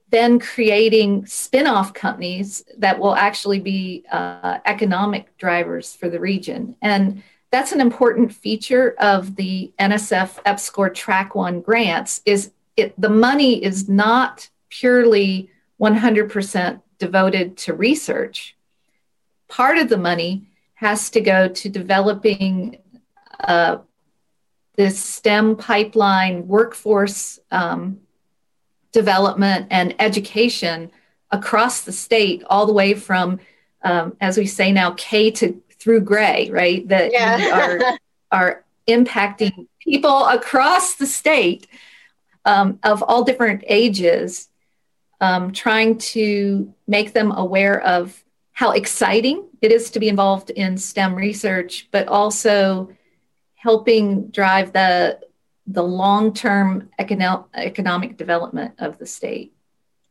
then 0.10 0.40
creating 0.40 1.26
spin 1.26 1.68
off 1.68 1.94
companies 1.94 2.64
that 2.78 3.00
will 3.00 3.16
actually 3.16 3.60
be 3.60 4.06
uh, 4.12 4.60
economic 4.66 5.36
drivers 5.38 5.94
for 5.94 6.10
the 6.10 6.20
region. 6.20 6.76
And 6.82 7.24
that's 7.52 7.72
an 7.72 7.82
important 7.82 8.34
feature 8.34 8.96
of 9.00 9.36
the 9.36 9.72
NSF 9.80 10.44
EPSCoR 10.44 10.94
Track 10.94 11.36
One 11.36 11.62
grants 11.62 12.22
is 12.26 12.52
it 12.76 13.00
the 13.00 13.10
money 13.10 13.64
is 13.64 13.88
not 13.88 14.50
purely 14.70 15.50
100% 15.80 16.82
devoted 17.00 17.58
to 17.58 17.74
research. 17.74 18.56
Part 19.48 19.78
of 19.78 19.90
the 19.90 19.98
money 19.98 20.50
has 20.76 21.10
to 21.12 21.22
go 21.22 21.48
to 21.48 21.70
developing 21.70 22.78
uh, 23.40 23.78
this 24.76 25.02
STEM 25.02 25.56
pipeline 25.56 26.48
workforce 26.48 27.40
um, 27.52 28.00
development 28.96 29.68
and 29.70 29.94
education 30.00 30.90
across 31.30 31.82
the 31.82 31.92
state, 31.92 32.44
all 32.50 32.66
the 32.66 32.74
way 32.74 32.94
from, 32.94 33.40
um, 33.84 34.16
as 34.22 34.38
we 34.38 34.46
say 34.46 34.72
now, 34.72 34.92
K 34.98 35.30
to 35.32 35.62
through 35.80 36.00
gray, 36.00 36.50
right? 36.50 36.88
That 36.88 37.12
yeah. 37.12 38.00
are, 38.32 38.40
are 38.40 38.64
impacting 38.88 39.68
people 39.80 40.26
across 40.26 40.96
the 40.96 41.06
state 41.06 41.68
um, 42.46 42.80
of 42.84 43.04
all 43.04 43.24
different 43.26 43.66
ages, 43.68 44.48
um, 45.20 45.52
trying 45.52 45.98
to 45.98 46.74
make 46.88 47.12
them 47.12 47.32
aware 47.32 47.82
of 47.82 48.24
how 48.54 48.72
exciting 48.72 49.46
it 49.62 49.74
is 49.74 49.92
to 49.92 50.00
be 50.00 50.08
involved 50.08 50.52
in 50.52 50.78
STEM 50.78 51.16
research, 51.16 51.90
but 51.92 52.08
also 52.08 52.90
helping 53.56 54.28
drive 54.28 54.72
the 54.72 55.20
the 55.68 55.84
long-term 55.84 56.90
economic 57.00 57.46
economic 57.54 58.18
development 58.18 58.76
of 58.80 58.98
the 58.98 59.06
state. 59.06 59.54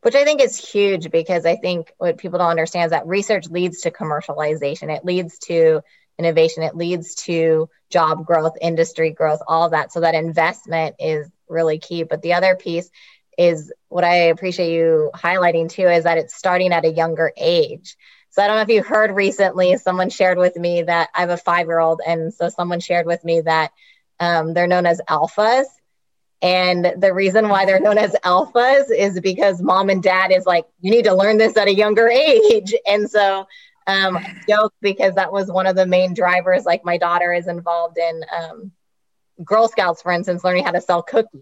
Which 0.03 0.15
i 0.15 0.25
think 0.25 0.43
is 0.43 0.57
huge 0.57 1.11
because 1.11 1.47
i 1.47 1.57
think 1.57 1.93
what 1.99 2.19
people 2.19 2.39
don't 2.39 2.51
understand 2.51 2.87
is 2.87 2.91
that 2.91 3.07
research 3.07 3.49
leads 3.49 3.83
to 3.83 3.91
commercialization. 3.91 4.95
It 4.95 5.05
leads 5.05 5.39
to 5.41 5.83
innovation. 6.19 6.63
It 6.63 6.77
leads 6.77 7.15
to 7.27 7.69
job 7.91 8.25
growth 8.27 8.57
industry 8.61 9.11
growth 9.11 9.41
all 9.47 9.71
that. 9.71 9.93
So 9.93 10.01
that 10.01 10.15
investment 10.15 10.97
is 10.99 11.29
really 11.49 11.79
key. 11.79 12.05
But 12.05 12.23
the 12.23 12.35
other 12.35 12.55
piece 12.57 12.91
is 13.37 13.73
what 13.89 14.05
i 14.05 14.15
appreciate 14.15 14.73
you 14.73 15.11
highlighting 15.13 15.69
too 15.69 15.89
is 15.89 16.05
that 16.05 16.19
it's 16.19 16.37
starting 16.37 16.73
at 16.73 16.85
a 16.85 16.93
younger 16.93 17.33
age. 17.37 17.97
So 18.31 18.43
I 18.43 18.49
don't 18.49 18.57
know 18.57 18.63
if 18.63 18.69
you 18.69 18.83
heard 18.83 19.13
recently, 19.13 19.77
someone 19.77 20.11
shared 20.11 20.39
with 20.39 20.57
me 20.57 20.83
that 20.83 21.11
I 21.15 21.21
have 21.21 21.31
a 21.31 21.37
five 21.37 21.67
year 21.67 21.79
old. 21.79 22.01
And 22.05 22.35
so 22.35 22.49
someone 22.49 22.81
shared 22.81 23.07
with 23.07 23.25
me 23.25 23.43
that 23.43 23.71
um, 24.21 24.55
they're 24.55 24.67
known 24.67 24.87
as 24.87 25.01
alphas. 25.09 25.65
And 26.43 26.95
the 26.99 27.15
reason 27.15 27.49
why 27.49 27.65
they're 27.65 27.81
known 27.81 27.97
as 27.97 28.15
alphas 28.25 28.91
is 28.91 29.19
because 29.21 29.63
mom 29.63 29.89
and 29.89 30.03
dad 30.03 30.31
is 30.31 30.45
like, 30.45 30.67
you 30.81 30.91
need 30.91 31.05
to 31.05 31.15
learn 31.15 31.39
this 31.39 31.57
at 31.57 31.69
a 31.69 31.75
younger 31.75 32.09
age. 32.09 32.75
And 32.87 33.11
so 33.11 33.47
um, 33.87 34.19
joke 34.49 34.75
because 34.81 35.15
that 35.15 35.33
was 35.33 35.51
one 35.51 35.67
of 35.67 35.77
the 35.77 35.87
main 35.87 36.15
drivers. 36.15 36.65
Like 36.65 36.85
my 36.85 36.99
daughter 36.99 37.33
is 37.33 37.49
involved 37.49 37.99
in 37.99 38.25
um, 38.35 38.73
Girl 39.43 39.69
Scouts, 39.69 40.03
for 40.03 40.13
instance, 40.13 40.45
learning 40.45 40.65
how 40.65 40.73
to 40.73 40.81
sell 40.81 41.03
cookies. 41.03 41.41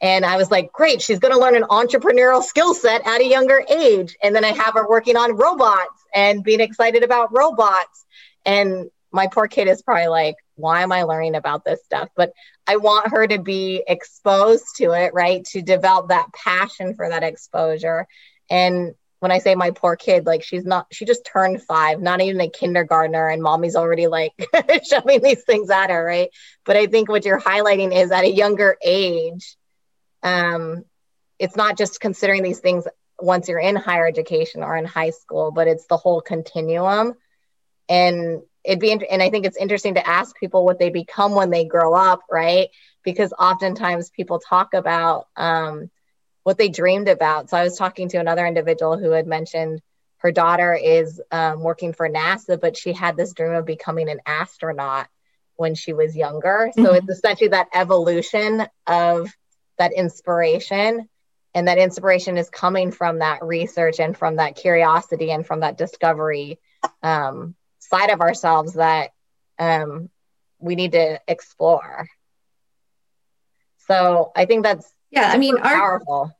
And 0.00 0.24
I 0.24 0.36
was 0.36 0.50
like, 0.50 0.72
great, 0.72 1.02
she's 1.02 1.18
going 1.18 1.34
to 1.34 1.40
learn 1.40 1.56
an 1.56 1.64
entrepreneurial 1.64 2.42
skill 2.42 2.74
set 2.74 3.06
at 3.06 3.20
a 3.20 3.26
younger 3.26 3.62
age. 3.68 4.16
And 4.22 4.34
then 4.34 4.44
I 4.44 4.52
have 4.52 4.74
her 4.74 4.88
working 4.88 5.16
on 5.16 5.36
robots 5.36 6.04
and 6.14 6.42
being 6.42 6.60
excited 6.60 7.02
about 7.02 7.36
robots. 7.36 8.06
And 8.46 8.90
my 9.12 9.26
poor 9.26 9.48
kid 9.48 9.68
is 9.68 9.82
probably 9.82 10.08
like, 10.08 10.36
why 10.54 10.82
am 10.82 10.92
I 10.92 11.02
learning 11.02 11.34
about 11.34 11.64
this 11.64 11.82
stuff? 11.84 12.08
But 12.14 12.32
I 12.66 12.76
want 12.76 13.10
her 13.10 13.26
to 13.26 13.38
be 13.38 13.82
exposed 13.86 14.64
to 14.76 14.92
it, 14.92 15.12
right? 15.14 15.44
To 15.46 15.62
develop 15.62 16.08
that 16.08 16.32
passion 16.32 16.94
for 16.94 17.08
that 17.08 17.22
exposure. 17.22 18.06
And 18.48 18.94
when 19.20 19.30
I 19.30 19.38
say 19.38 19.54
my 19.54 19.70
poor 19.70 19.96
kid, 19.96 20.26
like 20.26 20.42
she's 20.42 20.64
not, 20.64 20.86
she 20.92 21.04
just 21.04 21.24
turned 21.24 21.62
five, 21.62 22.00
not 22.00 22.20
even 22.20 22.40
a 22.40 22.48
kindergartner, 22.48 23.28
and 23.28 23.42
mommy's 23.42 23.76
already 23.76 24.06
like 24.06 24.32
shoving 24.88 25.22
these 25.22 25.42
things 25.42 25.70
at 25.70 25.90
her, 25.90 26.04
right? 26.04 26.30
But 26.64 26.76
I 26.76 26.86
think 26.86 27.08
what 27.08 27.24
you're 27.24 27.40
highlighting 27.40 27.94
is 27.94 28.10
at 28.10 28.24
a 28.24 28.30
younger 28.30 28.76
age, 28.82 29.56
um, 30.22 30.84
it's 31.38 31.56
not 31.56 31.76
just 31.76 32.00
considering 32.00 32.42
these 32.42 32.60
things 32.60 32.86
once 33.18 33.48
you're 33.48 33.58
in 33.58 33.76
higher 33.76 34.06
education 34.06 34.62
or 34.62 34.76
in 34.76 34.84
high 34.84 35.10
school, 35.10 35.50
but 35.50 35.68
it's 35.68 35.86
the 35.86 35.96
whole 35.96 36.20
continuum. 36.20 37.14
And 37.88 38.42
it'd 38.64 38.80
be, 38.80 38.92
and 38.92 39.22
I 39.22 39.30
think 39.30 39.46
it's 39.46 39.56
interesting 39.56 39.94
to 39.94 40.06
ask 40.06 40.36
people 40.36 40.64
what 40.64 40.78
they 40.78 40.90
become 40.90 41.34
when 41.34 41.50
they 41.50 41.64
grow 41.64 41.94
up, 41.94 42.20
right? 42.30 42.68
Because 43.02 43.32
oftentimes 43.38 44.10
people 44.10 44.38
talk 44.38 44.74
about 44.74 45.28
um, 45.36 45.90
what 46.42 46.58
they 46.58 46.68
dreamed 46.68 47.08
about. 47.08 47.50
So 47.50 47.56
I 47.56 47.64
was 47.64 47.76
talking 47.76 48.08
to 48.10 48.18
another 48.18 48.46
individual 48.46 48.98
who 48.98 49.10
had 49.10 49.26
mentioned 49.26 49.80
her 50.18 50.32
daughter 50.32 50.74
is 50.74 51.20
um, 51.30 51.60
working 51.60 51.94
for 51.94 52.08
NASA, 52.08 52.60
but 52.60 52.76
she 52.76 52.92
had 52.92 53.16
this 53.16 53.32
dream 53.32 53.52
of 53.52 53.64
becoming 53.64 54.10
an 54.10 54.20
astronaut 54.26 55.08
when 55.56 55.74
she 55.74 55.92
was 55.92 56.14
younger. 56.14 56.70
So 56.74 56.82
mm-hmm. 56.82 56.94
it's 56.96 57.18
essentially 57.18 57.48
that 57.48 57.68
evolution 57.74 58.66
of 58.86 59.30
that 59.78 59.92
inspiration 59.92 61.08
and 61.54 61.68
that 61.68 61.78
inspiration 61.78 62.36
is 62.36 62.50
coming 62.50 62.92
from 62.92 63.20
that 63.20 63.42
research 63.42 63.98
and 63.98 64.16
from 64.16 64.36
that 64.36 64.56
curiosity 64.56 65.30
and 65.30 65.46
from 65.46 65.60
that 65.60 65.78
discovery 65.78 66.58
um, 67.02 67.54
side 67.90 68.10
of 68.10 68.20
ourselves 68.20 68.74
that 68.74 69.10
um, 69.58 70.08
we 70.58 70.74
need 70.74 70.92
to 70.92 71.20
explore. 71.28 72.08
So 73.86 74.30
i 74.36 74.44
think 74.44 74.62
that's 74.62 74.92
yeah 75.10 75.32
i 75.32 75.36
mean 75.36 75.56
our, 75.58 75.74
powerful. 75.74 76.30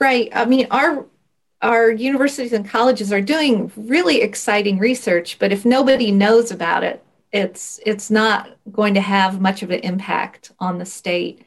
Right. 0.00 0.30
I 0.32 0.44
mean 0.46 0.68
our 0.70 1.06
our 1.60 1.90
universities 1.90 2.52
and 2.52 2.66
colleges 2.66 3.12
are 3.12 3.20
doing 3.20 3.70
really 3.76 4.22
exciting 4.22 4.78
research 4.78 5.38
but 5.38 5.52
if 5.52 5.66
nobody 5.66 6.10
knows 6.10 6.50
about 6.50 6.84
it 6.84 7.04
it's 7.32 7.78
it's 7.84 8.10
not 8.10 8.48
going 8.70 8.94
to 8.94 9.00
have 9.00 9.40
much 9.40 9.62
of 9.62 9.70
an 9.70 9.80
impact 9.80 10.52
on 10.58 10.78
the 10.78 10.86
state. 10.86 11.44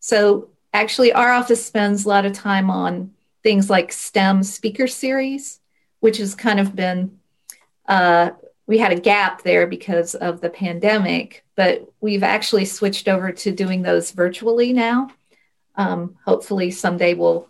So 0.00 0.48
actually, 0.72 1.12
our 1.12 1.30
office 1.30 1.64
spends 1.64 2.04
a 2.04 2.08
lot 2.08 2.26
of 2.26 2.32
time 2.32 2.70
on 2.70 3.12
things 3.42 3.70
like 3.70 3.92
STEM 3.92 4.42
speaker 4.42 4.86
series, 4.86 5.59
which 6.00 6.18
has 6.18 6.34
kind 6.34 6.60
of 6.60 6.74
been 6.74 7.18
uh, 7.86 8.30
we 8.70 8.78
had 8.78 8.92
a 8.92 9.00
gap 9.00 9.42
there 9.42 9.66
because 9.66 10.14
of 10.14 10.40
the 10.40 10.48
pandemic, 10.48 11.44
but 11.56 11.92
we've 12.00 12.22
actually 12.22 12.64
switched 12.64 13.08
over 13.08 13.32
to 13.32 13.50
doing 13.50 13.82
those 13.82 14.12
virtually 14.12 14.72
now. 14.72 15.10
Um, 15.74 16.16
hopefully, 16.24 16.70
someday 16.70 17.14
we'll 17.14 17.48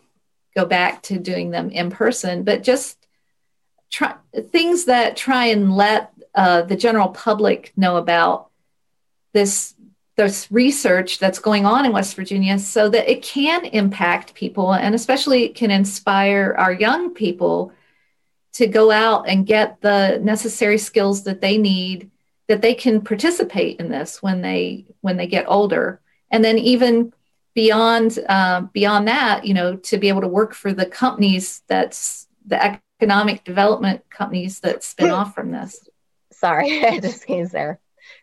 go 0.57 0.64
back 0.64 1.02
to 1.02 1.19
doing 1.19 1.50
them 1.50 1.69
in 1.69 1.90
person, 1.90 2.42
but 2.42 2.62
just 2.62 3.07
try 3.90 4.14
things 4.50 4.87
that 4.87 5.14
try 5.14 5.47
and 5.47 5.76
let 5.76 6.11
uh, 6.35 6.62
the 6.62 6.76
general 6.76 7.09
public 7.09 7.75
know 7.76 7.99
about 7.99 8.49
this 9.35 9.75
this 10.16 10.50
research 10.50 11.19
that's 11.19 11.38
going 11.38 11.66
on 11.66 11.85
in 11.85 11.92
West 11.92 12.16
Virginia 12.16 12.59
so 12.59 12.88
that 12.88 13.11
it 13.11 13.23
can 13.23 13.66
impact 13.66 14.33
people 14.33 14.73
and 14.73 14.95
especially 14.95 15.50
can 15.50 15.71
inspire 15.71 16.54
our 16.59 16.73
young 16.73 17.12
people 17.12 17.73
to 18.52 18.66
go 18.66 18.90
out 18.90 19.28
and 19.28 19.47
get 19.47 19.80
the 19.80 20.19
necessary 20.23 20.78
skills 20.78 21.25
that 21.25 21.40
they 21.40 21.59
need 21.59 22.11
that 22.49 22.62
they 22.62 22.75
can 22.75 23.00
participate 23.00 23.78
in 23.78 23.88
this 23.88 24.23
when 24.23 24.42
they 24.42 24.85
when 25.00 25.16
they 25.16 25.26
get 25.26 25.45
older 25.49 26.00
and 26.30 26.45
then 26.45 26.59
even 26.59 27.12
beyond 27.54 28.19
uh, 28.28 28.61
beyond 28.73 29.09
that 29.09 29.47
you 29.47 29.54
know 29.54 29.76
to 29.76 29.99
be 29.99 30.09
able 30.09 30.21
to 30.21 30.28
work 30.28 30.54
for 30.54 30.73
the 30.73 30.87
companies 30.87 31.62
that's 31.69 32.26
the 32.47 32.80
economic 33.00 33.45
development 33.45 34.02
companies 34.11 34.61
that 34.61 34.83
spin 34.83 35.11
off 35.11 35.35
from 35.35 35.50
this 35.50 35.88
Sorry, 36.40 36.85
I 36.87 36.99
just 37.00 37.23
sneezed 37.23 37.52
there. 37.52 37.78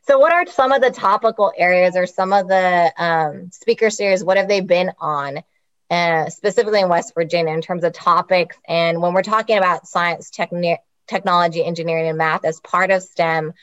So, 0.07 0.17
what 0.17 0.33
are 0.33 0.45
some 0.47 0.71
of 0.71 0.81
the 0.81 0.89
topical 0.89 1.53
areas 1.55 1.95
or 1.95 2.07
some 2.07 2.33
of 2.33 2.47
the 2.47 2.91
um, 2.97 3.51
speaker 3.51 3.89
series? 3.89 4.23
What 4.23 4.37
have 4.37 4.47
they 4.47 4.61
been 4.61 4.91
on, 4.99 5.43
uh, 5.89 6.29
specifically 6.29 6.81
in 6.81 6.89
West 6.89 7.13
Virginia, 7.13 7.53
in 7.53 7.61
terms 7.61 7.83
of 7.83 7.93
topics? 7.93 8.57
And 8.67 9.01
when 9.01 9.13
we're 9.13 9.23
talking 9.23 9.57
about 9.57 9.87
science, 9.87 10.31
techni- 10.31 10.77
technology, 11.07 11.63
engineering, 11.63 12.07
and 12.07 12.17
math 12.17 12.45
as 12.45 12.59
part 12.59 12.91
of 12.91 13.03
STEM, 13.03 13.53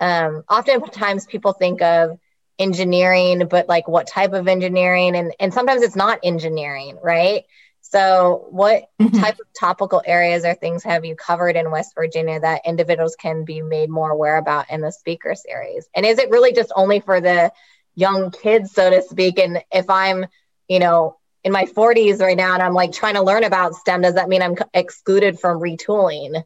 um, 0.00 0.44
oftentimes 0.48 1.26
people 1.26 1.52
think 1.52 1.82
of 1.82 2.18
engineering, 2.58 3.46
but 3.48 3.68
like 3.68 3.88
what 3.88 4.06
type 4.06 4.32
of 4.32 4.46
engineering? 4.46 5.16
And, 5.16 5.34
and 5.40 5.52
sometimes 5.52 5.82
it's 5.82 5.96
not 5.96 6.20
engineering, 6.22 6.98
right? 7.02 7.44
So, 7.90 8.46
what 8.50 8.84
mm-hmm. 9.00 9.18
type 9.18 9.34
of 9.40 9.46
topical 9.58 10.02
areas 10.04 10.44
or 10.44 10.54
things 10.54 10.84
have 10.84 11.04
you 11.04 11.16
covered 11.16 11.56
in 11.56 11.70
West 11.70 11.94
Virginia 11.96 12.38
that 12.38 12.62
individuals 12.64 13.16
can 13.16 13.44
be 13.44 13.62
made 13.62 13.90
more 13.90 14.10
aware 14.10 14.36
about 14.36 14.70
in 14.70 14.80
the 14.80 14.92
speaker 14.92 15.34
series? 15.34 15.88
And 15.94 16.06
is 16.06 16.18
it 16.18 16.30
really 16.30 16.52
just 16.52 16.70
only 16.76 17.00
for 17.00 17.20
the 17.20 17.50
young 17.96 18.30
kids, 18.30 18.72
so 18.72 18.90
to 18.90 19.02
speak? 19.02 19.38
And 19.38 19.64
if 19.72 19.90
I'm, 19.90 20.26
you 20.68 20.78
know, 20.78 21.18
in 21.44 21.52
my 21.52 21.64
40s 21.64 22.20
right 22.20 22.36
now 22.36 22.54
and 22.54 22.62
I'm 22.62 22.74
like 22.74 22.92
trying 22.92 23.14
to 23.14 23.22
learn 23.22 23.44
about 23.44 23.74
STEM, 23.74 24.02
does 24.02 24.14
that 24.14 24.28
mean 24.28 24.42
I'm 24.42 24.56
excluded 24.74 25.40
from 25.40 25.60
retooling, 25.60 26.42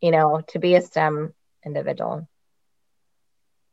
you 0.00 0.10
know, 0.10 0.40
to 0.48 0.58
be 0.58 0.74
a 0.74 0.82
STEM 0.82 1.34
individual? 1.64 2.26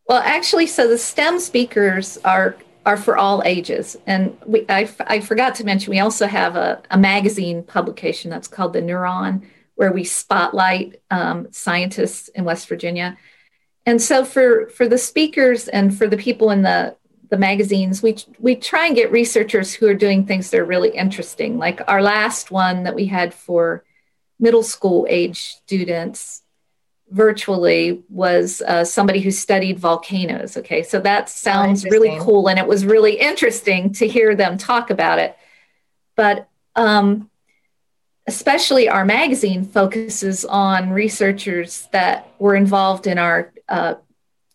Well, 0.07 0.21
actually, 0.23 0.67
so 0.67 0.87
the 0.87 0.97
STEM 0.97 1.39
speakers 1.39 2.17
are 2.23 2.57
are 2.87 2.95
for 2.95 3.17
all 3.17 3.43
ages. 3.43 3.97
And 4.07 4.37
we, 4.45 4.65
I, 4.69 4.89
I 5.01 5.19
forgot 5.19 5.55
to 5.55 5.65
mention, 5.65 5.91
we 5.91 5.99
also 5.99 6.25
have 6.25 6.55
a, 6.55 6.81
a 6.89 6.97
magazine 6.97 7.61
publication 7.61 8.31
that's 8.31 8.47
called 8.47 8.71
The 8.71 8.81
Neuron, 8.81 9.45
where 9.75 9.91
we 9.91 10.05
spotlight 10.05 11.01
um, 11.11 11.49
scientists 11.51 12.29
in 12.29 12.45
West 12.45 12.69
Virginia. 12.69 13.17
And 13.85 14.01
so 14.01 14.23
for, 14.23 14.69
for 14.69 14.87
the 14.87 14.97
speakers 14.97 15.67
and 15.67 15.95
for 15.97 16.07
the 16.07 16.15
people 16.15 16.49
in 16.49 16.61
the, 16.61 16.95
the 17.29 17.37
magazines, 17.37 18.01
we, 18.01 18.17
we 18.39 18.55
try 18.55 18.87
and 18.87 18.95
get 18.95 19.11
researchers 19.11 19.73
who 19.73 19.87
are 19.87 19.93
doing 19.93 20.25
things 20.25 20.49
that 20.49 20.59
are 20.59 20.65
really 20.65 20.89
interesting. 20.89 21.57
Like 21.57 21.81
our 21.87 22.01
last 22.01 22.51
one 22.51 22.83
that 22.83 22.95
we 22.95 23.05
had 23.05 23.33
for 23.33 23.83
middle 24.39 24.63
school 24.63 25.05
age 25.09 25.39
students 25.39 26.43
virtually 27.09 28.03
was 28.09 28.61
uh, 28.61 28.83
somebody 28.83 29.21
who 29.21 29.31
studied 29.31 29.79
volcanoes. 29.79 30.57
Okay, 30.57 30.83
so 30.83 30.99
that 30.99 31.23
Oh, 31.23 31.27
sounds 31.27 31.85
really 31.85 32.17
cool, 32.19 32.49
and 32.49 32.59
it 32.59 32.67
was 32.67 32.85
really 32.85 33.15
interesting 33.19 33.93
to 33.93 34.07
hear 34.07 34.35
them 34.35 34.57
talk 34.57 34.89
about 34.89 35.19
it. 35.19 35.37
But 36.15 36.49
um, 36.75 37.29
especially 38.27 38.89
our 38.89 39.05
magazine 39.05 39.63
focuses 39.63 40.43
on 40.45 40.89
researchers 40.89 41.87
that 41.91 42.29
were 42.39 42.55
involved 42.55 43.07
in 43.07 43.17
our 43.17 43.53
uh, 43.69 43.95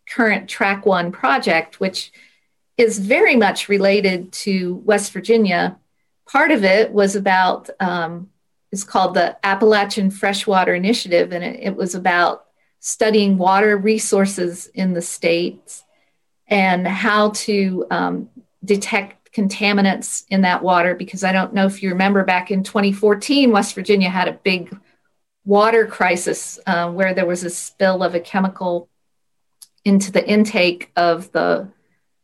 current 0.09 0.49
Track 0.49 0.85
One 0.85 1.11
project, 1.11 1.81
which 1.81 2.13
is 2.83 2.99
very 2.99 3.37
much 3.37 3.69
related 3.69 4.33
to 4.33 4.75
West 4.85 5.13
Virginia. 5.13 5.79
Part 6.29 6.51
of 6.51 6.65
it 6.65 6.93
was 6.93 7.17
about 7.17 7.71
um, 7.81 8.31
is 8.73 8.85
called 8.85 9.15
the 9.15 9.37
Appalachian 9.47 10.11
Freshwater 10.11 10.75
Initiative, 10.75 11.33
and 11.33 11.45
it, 11.45 11.61
it, 11.63 11.77
was 11.77 11.95
about 11.95 12.47
studying 12.81 13.39
water 13.39 13.77
resources 13.77 14.67
in 14.75 14.95
the 14.95 15.03
states 15.03 15.85
and 16.49 16.87
how 16.87 17.31
to 17.31 17.87
um, 17.91 18.29
detect 18.65 19.33
contaminants 19.33 20.25
in 20.29 20.41
that 20.43 20.63
water. 20.63 20.95
Because 20.95 21.23
I 21.23 21.33
don't 21.33 21.55
know 21.55 21.67
if 21.67 21.83
you 21.83 21.91
remember 21.91 22.25
back 22.25 22.51
in 22.51 22.63
2014, 22.63 23.53
West 23.53 23.75
Virginia 23.75 24.11
had 24.11 24.29
a 24.29 24.33
big 24.33 24.77
water 25.45 25.87
crisis 25.87 26.59
uh, 26.67 26.91
where 26.91 27.15
there 27.15 27.27
was 27.27 27.45
a 27.45 27.51
spill 27.51 28.03
of 28.03 28.15
a 28.15 28.21
chemical 28.21 28.89
into 29.85 30.13
the 30.13 30.27
intake 30.27 30.91
of 30.97 31.31
the 31.33 31.69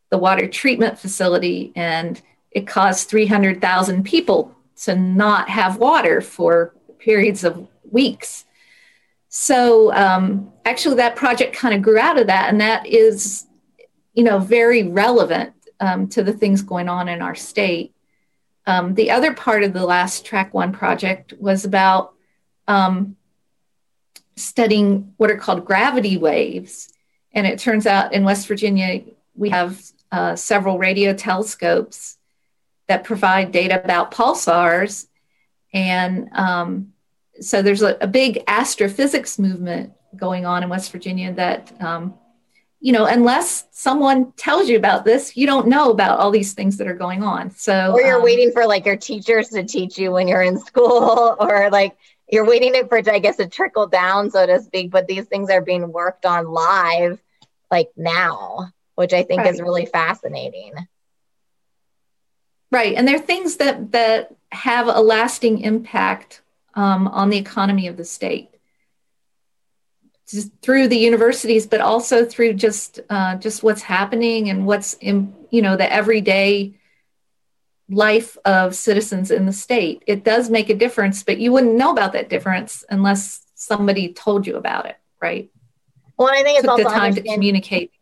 the 0.09 0.17
water 0.17 0.47
treatment 0.47 0.97
facility 0.97 1.71
and 1.75 2.21
it 2.51 2.67
caused 2.67 3.09
300,000 3.09 4.03
people 4.03 4.55
to 4.75 4.95
not 4.95 5.49
have 5.49 5.77
water 5.77 6.21
for 6.21 6.73
periods 6.97 7.43
of 7.43 7.67
weeks. 7.91 8.45
So 9.29 9.93
um, 9.93 10.51
actually, 10.65 10.95
that 10.95 11.15
project 11.15 11.55
kind 11.55 11.75
of 11.75 11.81
grew 11.81 11.99
out 11.99 12.19
of 12.19 12.27
that, 12.27 12.49
and 12.49 12.59
that 12.61 12.87
is, 12.87 13.45
you 14.13 14.23
know, 14.23 14.39
very 14.39 14.83
relevant 14.83 15.53
um, 15.79 16.07
to 16.09 16.23
the 16.23 16.33
things 16.33 16.61
going 16.61 16.89
on 16.89 17.07
in 17.07 17.21
our 17.21 17.35
state. 17.35 17.93
Um, 18.65 18.95
the 18.95 19.11
other 19.11 19.33
part 19.33 19.63
of 19.63 19.73
the 19.73 19.85
last 19.85 20.25
Track 20.25 20.53
One 20.53 20.71
project 20.71 21.33
was 21.39 21.63
about 21.63 22.13
um, 22.67 23.15
studying 24.35 25.13
what 25.17 25.29
are 25.29 25.37
called 25.37 25.65
gravity 25.65 26.17
waves, 26.17 26.89
and 27.31 27.45
it 27.45 27.59
turns 27.59 27.85
out 27.85 28.13
in 28.13 28.23
West 28.23 28.47
Virginia 28.47 29.03
we 29.35 29.49
have 29.49 29.79
uh, 30.11 30.35
several 30.35 30.77
radio 30.77 31.13
telescopes 31.13 32.17
that 32.87 33.03
provide 33.03 33.51
data 33.51 33.81
about 33.81 34.11
pulsars. 34.11 35.07
And 35.73 36.29
um, 36.33 36.93
so 37.39 37.61
there's 37.61 37.83
a, 37.83 37.95
a, 38.01 38.07
big 38.07 38.43
astrophysics 38.47 39.37
movement 39.37 39.93
going 40.15 40.45
on 40.45 40.63
in 40.63 40.69
West 40.69 40.91
Virginia 40.91 41.31
that, 41.33 41.71
um, 41.79 42.15
you 42.79 42.91
know, 42.91 43.05
unless 43.05 43.67
someone 43.71 44.31
tells 44.33 44.67
you 44.67 44.77
about 44.77 45.05
this, 45.05 45.37
you 45.37 45.45
don't 45.45 45.67
know 45.67 45.91
about 45.91 46.19
all 46.19 46.31
these 46.31 46.53
things 46.53 46.77
that 46.77 46.87
are 46.87 46.95
going 46.95 47.21
on. 47.21 47.51
So, 47.51 47.91
or 47.93 48.01
you're 48.01 48.17
um, 48.17 48.23
waiting 48.23 48.51
for 48.51 48.65
like 48.65 48.85
your 48.85 48.97
teachers 48.97 49.49
to 49.49 49.63
teach 49.63 49.97
you 49.97 50.11
when 50.11 50.27
you're 50.27 50.41
in 50.41 50.59
school, 50.59 51.35
or 51.39 51.69
like 51.69 51.95
you're 52.31 52.45
waiting 52.45 52.73
for 52.87 52.97
I 52.97 53.19
guess, 53.19 53.37
to 53.37 53.47
trickle 53.47 53.85
down, 53.87 54.31
so 54.31 54.45
to 54.45 54.61
speak. 54.61 54.91
But 54.91 55.07
these 55.07 55.25
things 55.25 55.49
are 55.49 55.61
being 55.61 55.91
worked 55.91 56.25
on 56.25 56.47
live, 56.47 57.21
like 57.69 57.89
now, 57.95 58.71
which 58.99 59.13
I 59.13 59.23
think 59.23 59.39
right. 59.39 59.53
is 59.53 59.61
really 59.61 59.85
fascinating. 59.85 60.73
Right, 62.69 62.95
and 62.95 63.07
there 63.07 63.15
are 63.15 63.19
things 63.19 63.55
that 63.55 63.93
that 63.93 64.35
have 64.51 64.87
a 64.87 64.99
lasting 64.99 65.61
impact 65.61 66.41
um, 66.73 67.07
on 67.07 67.29
the 67.29 67.37
economy 67.37 67.87
of 67.87 67.95
the 67.95 68.03
state 68.03 68.49
just 70.29 70.51
through 70.61 70.89
the 70.89 70.97
universities, 70.97 71.65
but 71.65 71.79
also 71.79 72.25
through 72.25 72.53
just 72.53 72.99
uh, 73.09 73.35
just 73.37 73.63
what's 73.63 73.81
happening 73.81 74.49
and 74.49 74.67
what's 74.67 74.95
in 74.95 75.33
you 75.49 75.61
know 75.61 75.77
the 75.77 75.89
everyday 75.91 76.73
life 77.89 78.37
of 78.43 78.75
citizens 78.75 79.31
in 79.31 79.45
the 79.45 79.53
state. 79.53 80.03
It 80.07 80.25
does 80.25 80.49
make 80.49 80.69
a 80.69 80.75
difference, 80.75 81.23
but 81.23 81.39
you 81.39 81.53
wouldn't 81.53 81.75
know 81.75 81.91
about 81.91 82.11
that 82.13 82.27
difference 82.27 82.83
unless 82.89 83.45
somebody 83.55 84.11
told 84.11 84.45
you 84.45 84.57
about 84.57 84.87
it, 84.87 84.97
right? 85.21 85.49
Well, 86.17 86.27
I 86.27 86.43
think 86.43 86.57
it's 86.57 86.63
Took 86.63 86.71
also 86.71 86.83
the 86.83 86.89
time 86.89 87.15
to 87.15 87.21
communicate. 87.21 87.93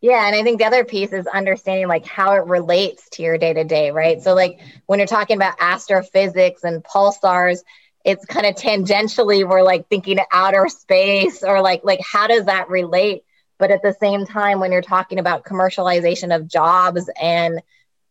Yeah, 0.00 0.26
and 0.26 0.34
I 0.34 0.42
think 0.42 0.58
the 0.58 0.64
other 0.66 0.84
piece 0.84 1.12
is 1.12 1.26
understanding 1.26 1.86
like 1.86 2.06
how 2.06 2.32
it 2.32 2.46
relates 2.46 3.08
to 3.10 3.22
your 3.22 3.36
day 3.36 3.52
to 3.52 3.64
day, 3.64 3.90
right? 3.90 4.22
So 4.22 4.34
like 4.34 4.58
when 4.86 4.98
you're 4.98 5.06
talking 5.06 5.36
about 5.36 5.56
astrophysics 5.60 6.64
and 6.64 6.82
pulsars, 6.82 7.58
it's 8.02 8.24
kind 8.24 8.46
of 8.46 8.54
tangentially 8.54 9.46
we're 9.46 9.62
like 9.62 9.88
thinking 9.88 10.18
outer 10.32 10.68
space 10.68 11.42
or 11.42 11.60
like 11.60 11.82
like 11.84 12.00
how 12.00 12.26
does 12.28 12.46
that 12.46 12.70
relate? 12.70 13.24
But 13.58 13.70
at 13.70 13.82
the 13.82 13.92
same 14.00 14.24
time, 14.24 14.58
when 14.58 14.72
you're 14.72 14.80
talking 14.80 15.18
about 15.18 15.44
commercialization 15.44 16.34
of 16.34 16.48
jobs 16.48 17.10
and 17.20 17.60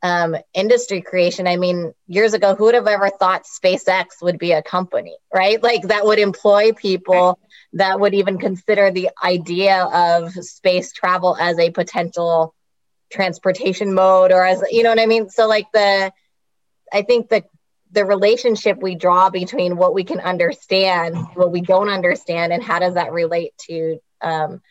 um, 0.04 0.36
industry 0.54 1.02
creation, 1.02 1.48
I 1.48 1.58
mean, 1.58 1.92
years 2.08 2.36
ago, 2.36 2.54
who 2.54 2.66
would 2.66 2.76
have 2.76 2.88
ever 2.88 3.10
thought 3.10 3.46
SpaceX 3.46 4.22
would 4.22 4.38
be 4.38 4.52
a 4.52 4.62
company, 4.62 5.18
right? 5.34 5.62
Like 5.62 5.82
that 5.88 6.06
would 6.06 6.20
employ 6.20 6.72
people 6.74 7.40
that 7.74 8.00
would 8.00 8.14
even 8.14 8.38
consider 8.38 8.92
the 8.92 9.10
idea 9.24 9.84
of 9.84 10.34
space 10.34 10.92
travel 10.92 11.36
as 11.40 11.60
a 11.60 11.70
potential 11.70 12.56
transportation 13.12 13.94
mode 13.94 14.32
or 14.32 14.46
as 14.46 14.64
you 14.72 14.84
know 14.84 14.90
what 14.90 15.00
I 15.00 15.06
mean? 15.06 15.30
So 15.30 15.48
like 15.48 15.72
the 15.74 16.12
I 16.92 17.02
think 17.04 17.30
the 17.30 17.44
the 17.92 18.06
relationship 18.06 18.82
we 18.82 18.96
draw 18.96 19.30
between 19.30 19.76
what 19.76 19.94
we 19.94 20.04
can 20.04 20.20
understand, 20.20 21.16
what 21.34 21.52
we 21.52 21.62
don't 21.62 21.90
understand, 21.90 22.54
and 22.54 22.64
how 22.64 22.80
does 22.80 22.94
that 22.94 23.12
relate 23.12 23.54
to 23.68 24.00
um, 24.22 24.62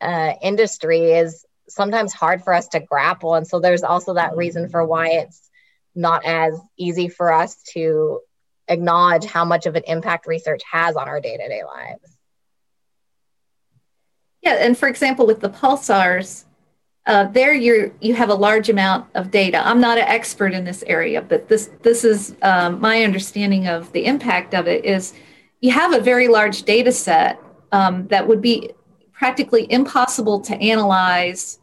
uh, 0.00 0.34
industry 0.40 1.12
is 1.12 1.44
sometimes 1.68 2.12
hard 2.12 2.44
for 2.44 2.52
us 2.52 2.68
to 2.68 2.80
grapple. 2.80 3.34
And 3.34 3.46
so 3.46 3.58
there's 3.58 3.82
also 3.82 4.14
that 4.14 4.36
reason 4.36 4.68
for 4.68 4.84
why 4.84 5.08
it's 5.08 5.50
not 5.94 6.24
as 6.24 6.60
easy 6.76 7.08
for 7.08 7.32
us 7.32 7.60
to 7.72 8.20
acknowledge 8.68 9.24
how 9.24 9.44
much 9.44 9.66
of 9.66 9.74
an 9.76 9.84
impact 9.86 10.26
research 10.26 10.62
has 10.70 10.96
on 10.96 11.08
our 11.08 11.20
day 11.20 11.36
to 11.36 11.48
day 11.48 11.62
lives. 11.64 12.13
Yeah, 14.44 14.56
and 14.60 14.76
for 14.76 14.88
example, 14.88 15.26
with 15.26 15.40
the 15.40 15.48
pulsars, 15.48 16.44
uh, 17.06 17.24
there 17.26 17.54
you 17.54 17.94
you 18.00 18.14
have 18.14 18.30
a 18.30 18.34
large 18.34 18.68
amount 18.68 19.06
of 19.14 19.30
data. 19.30 19.66
I'm 19.66 19.80
not 19.80 19.98
an 19.98 20.04
expert 20.04 20.52
in 20.52 20.64
this 20.64 20.82
area, 20.86 21.22
but 21.22 21.48
this 21.48 21.70
this 21.82 22.04
is 22.04 22.34
um, 22.42 22.80
my 22.80 23.04
understanding 23.04 23.66
of 23.66 23.90
the 23.92 24.04
impact 24.04 24.54
of 24.54 24.66
it. 24.66 24.84
Is 24.84 25.14
you 25.60 25.70
have 25.70 25.94
a 25.94 26.00
very 26.00 26.28
large 26.28 26.62
data 26.64 26.92
set 26.92 27.40
um, 27.72 28.06
that 28.08 28.26
would 28.28 28.42
be 28.42 28.70
practically 29.12 29.70
impossible 29.70 30.40
to 30.40 30.54
analyze 30.56 31.58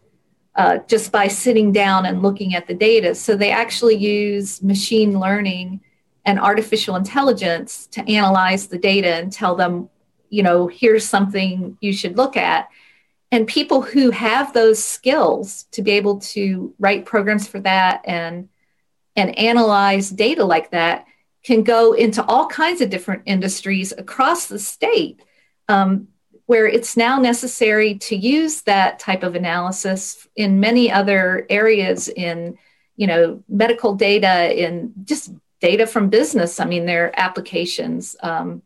uh, 0.55 0.77
just 0.87 1.11
by 1.11 1.27
sitting 1.27 1.71
down 1.71 2.05
and 2.05 2.21
looking 2.21 2.55
at 2.55 2.67
the 2.67 2.73
data. 2.73 3.13
So 3.15 3.35
they 3.35 3.51
actually 3.51 3.95
use 3.95 4.61
machine 4.63 5.19
learning 5.19 5.81
and 6.25 6.39
artificial 6.39 6.95
intelligence 6.95 7.87
to 7.87 8.07
analyze 8.09 8.67
the 8.67 8.77
data 8.77 9.15
and 9.15 9.31
tell 9.31 9.55
them 9.55 9.89
you 10.31 10.41
know, 10.41 10.67
here's 10.67 11.07
something 11.07 11.77
you 11.81 11.93
should 11.93 12.17
look 12.17 12.35
at. 12.35 12.69
And 13.31 13.47
people 13.47 13.81
who 13.81 14.09
have 14.09 14.53
those 14.53 14.83
skills 14.83 15.65
to 15.71 15.81
be 15.81 15.91
able 15.91 16.19
to 16.19 16.73
write 16.79 17.05
programs 17.05 17.47
for 17.47 17.59
that 17.59 18.01
and 18.05 18.49
and 19.15 19.37
analyze 19.37 20.09
data 20.09 20.43
like 20.43 20.71
that 20.71 21.05
can 21.43 21.63
go 21.63 21.93
into 21.93 22.23
all 22.25 22.47
kinds 22.47 22.81
of 22.81 22.89
different 22.89 23.23
industries 23.25 23.91
across 23.91 24.47
the 24.47 24.59
state 24.59 25.21
um, 25.67 26.07
where 26.45 26.65
it's 26.65 26.95
now 26.95 27.19
necessary 27.19 27.95
to 27.95 28.15
use 28.15 28.61
that 28.61 28.99
type 28.99 29.23
of 29.23 29.35
analysis 29.35 30.27
in 30.35 30.59
many 30.59 30.91
other 30.91 31.45
areas 31.49 32.07
in 32.07 32.57
you 32.95 33.07
know 33.07 33.43
medical 33.49 33.95
data 33.95 34.53
in 34.61 34.93
just 35.03 35.33
data 35.59 35.85
from 35.87 36.09
business 36.09 36.59
i 36.59 36.65
mean 36.65 36.85
there 36.85 37.07
are 37.07 37.13
applications 37.15 38.15
um, 38.23 38.61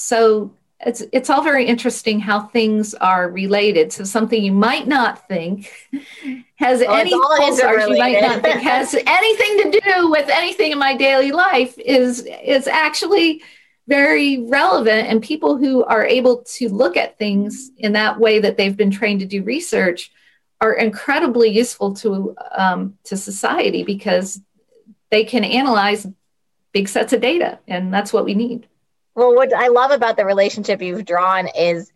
so 0.00 0.52
it's 0.78 1.02
it's 1.12 1.28
all 1.28 1.42
very 1.42 1.66
interesting 1.66 2.20
how 2.20 2.40
things 2.40 2.94
are 2.94 3.28
related. 3.28 3.92
So 3.92 4.04
something 4.04 4.40
you 4.40 4.52
might 4.52 4.86
not 4.86 5.26
think 5.26 5.72
has 6.54 6.82
Oh, 6.82 6.94
any 6.94 7.12
pulsars 7.12 7.88
you 7.88 7.98
might 7.98 8.20
not 8.20 8.40
think 8.40 8.60
has 8.62 8.94
anything 8.94 9.72
to 9.72 9.80
do 9.80 10.08
with 10.08 10.28
anything 10.28 10.70
in 10.70 10.78
my 10.78 10.94
daily 10.94 11.32
life 11.32 11.76
is 11.78 12.24
is 12.44 12.68
actually 12.68 13.42
very 13.88 14.44
relevant. 14.44 15.08
And 15.08 15.20
people 15.20 15.56
who 15.56 15.82
are 15.82 16.04
able 16.04 16.44
to 16.58 16.68
look 16.68 16.96
at 16.96 17.18
things 17.18 17.72
in 17.76 17.94
that 17.94 18.20
way 18.20 18.38
that 18.38 18.56
they've 18.56 18.76
been 18.76 18.92
trained 18.92 19.18
to 19.20 19.26
do 19.26 19.42
research 19.42 20.12
are 20.60 20.74
incredibly 20.74 21.48
useful 21.48 21.94
to 21.94 22.36
um, 22.56 22.96
to 23.02 23.16
society 23.16 23.82
because 23.82 24.40
they 25.10 25.24
can 25.24 25.42
analyze 25.42 26.06
big 26.72 26.86
sets 26.86 27.12
of 27.12 27.20
data 27.20 27.58
and 27.66 27.92
that's 27.92 28.12
what 28.12 28.24
we 28.24 28.34
need 28.34 28.68
Well, 29.18 29.34
what 29.34 29.52
I 29.52 29.66
love 29.66 29.90
about 29.90 30.16
the 30.16 30.24
relationship 30.24 30.80
you've 30.80 31.04
drawn 31.04 31.48
is 31.48 31.90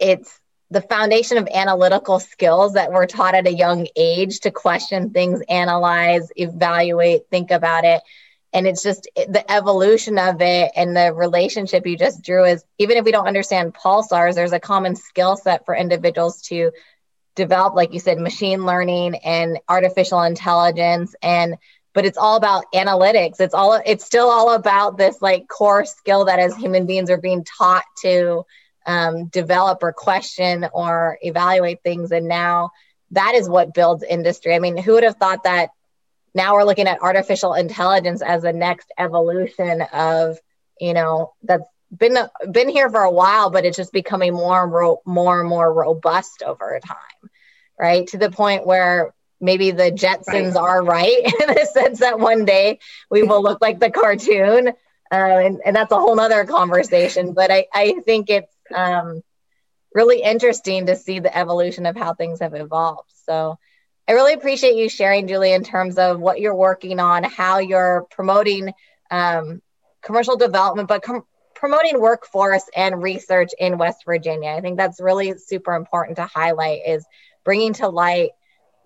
it's 0.00 0.38
the 0.70 0.80
foundation 0.80 1.36
of 1.36 1.48
analytical 1.52 2.20
skills 2.20 2.74
that 2.74 2.92
we're 2.92 3.08
taught 3.08 3.34
at 3.34 3.48
a 3.48 3.52
young 3.52 3.88
age 3.96 4.38
to 4.42 4.52
question 4.52 5.10
things, 5.10 5.42
analyze, 5.48 6.30
evaluate, 6.36 7.22
think 7.32 7.50
about 7.50 7.84
it. 7.84 8.00
and 8.52 8.68
it's 8.68 8.84
just 8.84 9.08
the 9.16 9.44
evolution 9.50 10.18
of 10.18 10.40
it 10.40 10.70
and 10.76 10.96
the 10.96 11.12
relationship 11.12 11.84
you 11.84 11.98
just 11.98 12.22
drew 12.22 12.44
is 12.44 12.64
even 12.78 12.96
if 12.96 13.04
we 13.04 13.10
don't 13.10 13.26
understand 13.26 13.74
pulsars 13.74 14.36
there's 14.36 14.52
a 14.52 14.60
common 14.60 14.94
skill 14.94 15.36
set 15.36 15.64
for 15.66 15.74
individuals 15.74 16.42
to 16.42 16.70
develop 17.34 17.74
like 17.74 17.92
you 17.92 18.00
said 18.00 18.18
machine 18.18 18.64
learning 18.64 19.16
and 19.16 19.58
artificial 19.68 20.22
intelligence 20.22 21.14
and 21.22 21.56
but 21.98 22.06
it's 22.06 22.16
all 22.16 22.36
about 22.36 22.70
analytics. 22.72 23.40
It's 23.40 23.54
all 23.54 23.82
it's 23.84 24.04
still 24.04 24.30
all 24.30 24.54
about 24.54 24.96
this 24.96 25.20
like 25.20 25.48
core 25.48 25.84
skill 25.84 26.26
that 26.26 26.38
as 26.38 26.54
human 26.54 26.86
beings 26.86 27.10
are 27.10 27.18
being 27.18 27.42
taught 27.42 27.82
to 28.02 28.44
um, 28.86 29.26
develop 29.26 29.82
or 29.82 29.92
question 29.92 30.68
or 30.72 31.18
evaluate 31.22 31.82
things. 31.82 32.12
And 32.12 32.28
now 32.28 32.70
that 33.10 33.34
is 33.34 33.48
what 33.48 33.74
builds 33.74 34.04
industry. 34.04 34.54
I 34.54 34.60
mean 34.60 34.76
who 34.76 34.92
would 34.92 35.02
have 35.02 35.16
thought 35.16 35.42
that 35.42 35.70
now 36.36 36.54
we're 36.54 36.62
looking 36.62 36.86
at 36.86 37.02
artificial 37.02 37.54
intelligence 37.54 38.22
as 38.22 38.42
the 38.42 38.52
next 38.52 38.92
evolution 38.96 39.82
of 39.92 40.38
you 40.80 40.94
know 40.94 41.32
that's 41.42 41.66
been 41.90 42.16
been 42.52 42.68
here 42.68 42.90
for 42.90 43.00
a 43.00 43.10
while 43.10 43.50
but 43.50 43.64
it's 43.64 43.76
just 43.76 43.92
becoming 43.92 44.34
more 44.34 44.62
and 44.62 44.72
ro- 44.72 45.02
more 45.04 45.40
and 45.40 45.48
more 45.48 45.74
robust 45.74 46.44
over 46.46 46.78
time 46.86 47.30
right? 47.78 48.06
To 48.08 48.18
the 48.18 48.30
point 48.30 48.66
where 48.66 49.14
maybe 49.40 49.70
the 49.70 49.92
jetsons 49.92 50.54
right. 50.54 50.56
are 50.56 50.82
right 50.82 51.24
in 51.40 51.54
the 51.54 51.68
sense 51.72 52.00
that 52.00 52.18
one 52.18 52.44
day 52.44 52.78
we 53.10 53.22
will 53.22 53.42
look 53.42 53.60
like 53.60 53.80
the 53.80 53.90
cartoon 53.90 54.68
uh, 55.10 55.14
and, 55.14 55.60
and 55.64 55.74
that's 55.76 55.92
a 55.92 55.96
whole 55.98 56.16
nother 56.16 56.44
conversation 56.44 57.32
but 57.32 57.50
i, 57.50 57.66
I 57.72 58.00
think 58.04 58.30
it's 58.30 58.54
um, 58.74 59.22
really 59.94 60.22
interesting 60.22 60.86
to 60.86 60.96
see 60.96 61.20
the 61.20 61.36
evolution 61.36 61.86
of 61.86 61.96
how 61.96 62.14
things 62.14 62.40
have 62.40 62.54
evolved 62.54 63.10
so 63.26 63.58
I 64.08 64.12
really 64.12 64.32
appreciate 64.32 64.76
you 64.76 64.88
sharing, 64.88 65.28
Julie, 65.28 65.52
in 65.52 65.62
terms 65.62 65.98
of 65.98 66.18
what 66.18 66.40
you're 66.40 66.54
working 66.54 66.98
on, 66.98 67.24
how 67.24 67.58
you're 67.58 68.06
promoting 68.10 68.72
um, 69.10 69.60
commercial 70.00 70.38
development, 70.38 70.88
but 70.88 71.02
com- 71.02 71.26
promoting 71.54 72.00
workforce 72.00 72.64
and 72.74 73.02
research 73.02 73.50
in 73.58 73.76
West 73.76 74.04
Virginia. 74.06 74.52
I 74.52 74.62
think 74.62 74.78
that's 74.78 74.98
really 74.98 75.36
super 75.36 75.74
important 75.74 76.16
to 76.16 76.24
highlight 76.24 76.80
is 76.86 77.04
bringing 77.44 77.74
to 77.74 77.88
light 77.90 78.30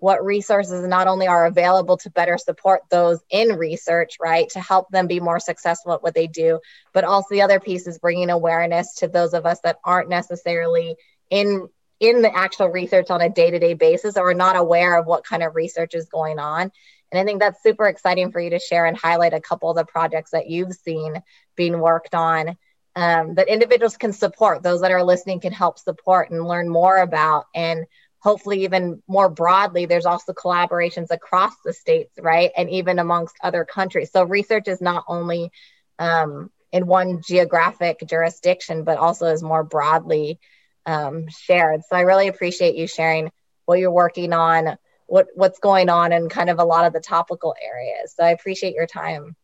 what 0.03 0.25
resources 0.25 0.85
not 0.85 1.07
only 1.07 1.27
are 1.27 1.45
available 1.45 1.95
to 1.95 2.09
better 2.09 2.37
support 2.37 2.81
those 2.89 3.21
in 3.29 3.55
research, 3.57 4.17
right, 4.19 4.49
to 4.49 4.59
help 4.59 4.89
them 4.89 5.07
be 5.07 5.21
more 5.21 5.39
successful 5.39 5.93
at 5.93 6.03
what 6.03 6.13
they 6.13 6.27
do, 6.27 6.59
but 6.91 7.05
also 7.05 7.27
the 7.31 7.41
other 7.41 7.57
piece 7.57 7.87
is 7.87 7.99
bringing 7.99 8.29
awareness 8.29 8.95
to 8.95 9.07
those 9.07 9.33
of 9.33 9.45
us 9.45 9.61
that 9.61 9.79
aren't 9.85 10.09
necessarily 10.09 10.97
in 11.29 11.69
in 12.01 12.21
the 12.21 12.35
actual 12.35 12.67
research 12.67 13.09
on 13.11 13.21
a 13.21 13.29
day-to-day 13.29 13.75
basis 13.75 14.17
or 14.17 14.33
not 14.33 14.57
aware 14.57 14.99
of 14.99 15.05
what 15.05 15.23
kind 15.23 15.41
of 15.41 15.55
research 15.55 15.95
is 15.95 16.09
going 16.09 16.37
on. 16.37 16.69
And 17.09 17.21
i 17.21 17.23
think 17.23 17.39
that's 17.39 17.63
super 17.63 17.85
exciting 17.85 18.33
for 18.33 18.41
you 18.41 18.49
to 18.49 18.59
share 18.59 18.85
and 18.85 18.97
highlight 18.97 19.33
a 19.33 19.39
couple 19.39 19.69
of 19.69 19.77
the 19.77 19.85
projects 19.85 20.31
that 20.31 20.49
you've 20.49 20.73
seen 20.73 21.23
being 21.55 21.79
worked 21.79 22.13
on 22.13 22.57
um, 22.95 23.35
that 23.35 23.47
individuals 23.47 23.97
can 23.97 24.13
support 24.13 24.61
those 24.61 24.81
that 24.81 24.91
are 24.91 25.03
listening 25.03 25.39
can 25.39 25.53
help 25.53 25.79
support 25.79 26.29
and 26.29 26.45
learn 26.45 26.69
more 26.69 26.97
about. 26.97 27.45
And 27.55 27.85
hopefully 28.23 28.63
even 28.63 29.03
more 29.07 29.29
broadly 29.29 29.85
there's 29.85 30.05
also 30.05 30.33
collaborations 30.33 31.11
across 31.11 31.53
the 31.65 31.73
states 31.73 32.13
right 32.19 32.51
and 32.57 32.69
even 32.69 32.97
amongst 32.97 33.35
other 33.43 33.65
countries 33.65 34.09
so 34.11 34.23
research 34.23 34.67
is 34.67 34.81
not 34.81 35.03
only 35.07 35.51
um, 35.99 36.49
in 36.71 36.87
one 36.87 37.21
geographic 37.21 38.01
jurisdiction 38.07 38.83
but 38.83 38.97
also 38.97 39.27
is 39.27 39.43
more 39.43 39.63
broadly 39.63 40.39
um, 40.85 41.27
shared. 41.29 41.81
So 41.89 41.95
I 41.95 42.01
really 42.01 42.27
appreciate 42.27 42.75
you 42.75 42.87
sharing 42.87 43.31
what 43.65 43.79
you're 43.79 43.91
working 43.91 44.33
on, 44.33 44.77
what 45.07 45.27
what's 45.35 45.59
going 45.59 45.89
on, 45.89 46.11
and 46.11 46.29
kind 46.29 46.49
of 46.49 46.59
a 46.59 46.65
lot 46.65 46.85
of 46.85 46.93
the 46.93 46.99
topical 46.99 47.55
areas. 47.61 48.13
So 48.15 48.23
I 48.23 48.31
appreciate 48.31 48.73
your 48.73 48.87
time. 48.87 49.35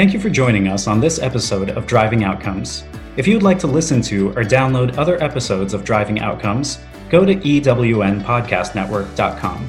Thank 0.00 0.14
you 0.14 0.18
for 0.18 0.30
joining 0.30 0.68
us 0.68 0.86
on 0.86 0.98
this 0.98 1.18
episode 1.18 1.72
of 1.72 1.86
Driving 1.86 2.24
Outcomes. 2.24 2.84
If 3.18 3.28
you'd 3.28 3.42
like 3.42 3.58
to 3.58 3.66
listen 3.66 4.00
to 4.00 4.30
or 4.30 4.42
download 4.42 4.96
other 4.96 5.22
episodes 5.22 5.74
of 5.74 5.84
Driving 5.84 6.20
Outcomes, 6.20 6.78
go 7.10 7.26
to 7.26 7.34
ewnpodcastnetwork.com. 7.34 9.66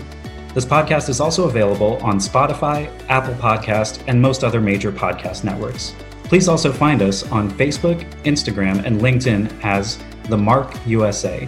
This 0.54 0.64
podcast 0.64 1.10
is 1.10 1.20
also 1.20 1.50
available 1.50 1.98
on 1.98 2.18
Spotify, 2.18 2.90
Apple 3.10 3.34
Podcast, 3.34 4.02
and 4.08 4.22
most 4.22 4.46
other 4.46 4.62
major 4.62 4.90
podcast 4.90 5.44
networks. 5.44 5.94
Please 6.24 6.48
also 6.48 6.72
find 6.72 7.02
us 7.02 7.30
on 7.30 7.52
Facebook, 7.52 8.10
Instagram, 8.24 8.86
and 8.86 9.02
LinkedIn 9.02 9.52
as 9.66 10.00
The 10.30 10.38
Mark 10.38 10.74
USA. 10.88 11.46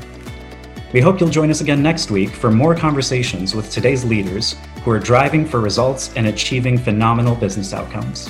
We 0.91 0.99
hope 0.99 1.21
you'll 1.21 1.29
join 1.29 1.51
us 1.51 1.61
again 1.61 1.81
next 1.81 2.11
week 2.11 2.31
for 2.31 2.51
more 2.51 2.75
conversations 2.75 3.55
with 3.55 3.71
today's 3.71 4.03
leaders 4.03 4.57
who 4.83 4.91
are 4.91 4.99
driving 4.99 5.45
for 5.45 5.61
results 5.61 6.11
and 6.17 6.27
achieving 6.27 6.77
phenomenal 6.77 7.33
business 7.33 7.73
outcomes. 7.73 8.29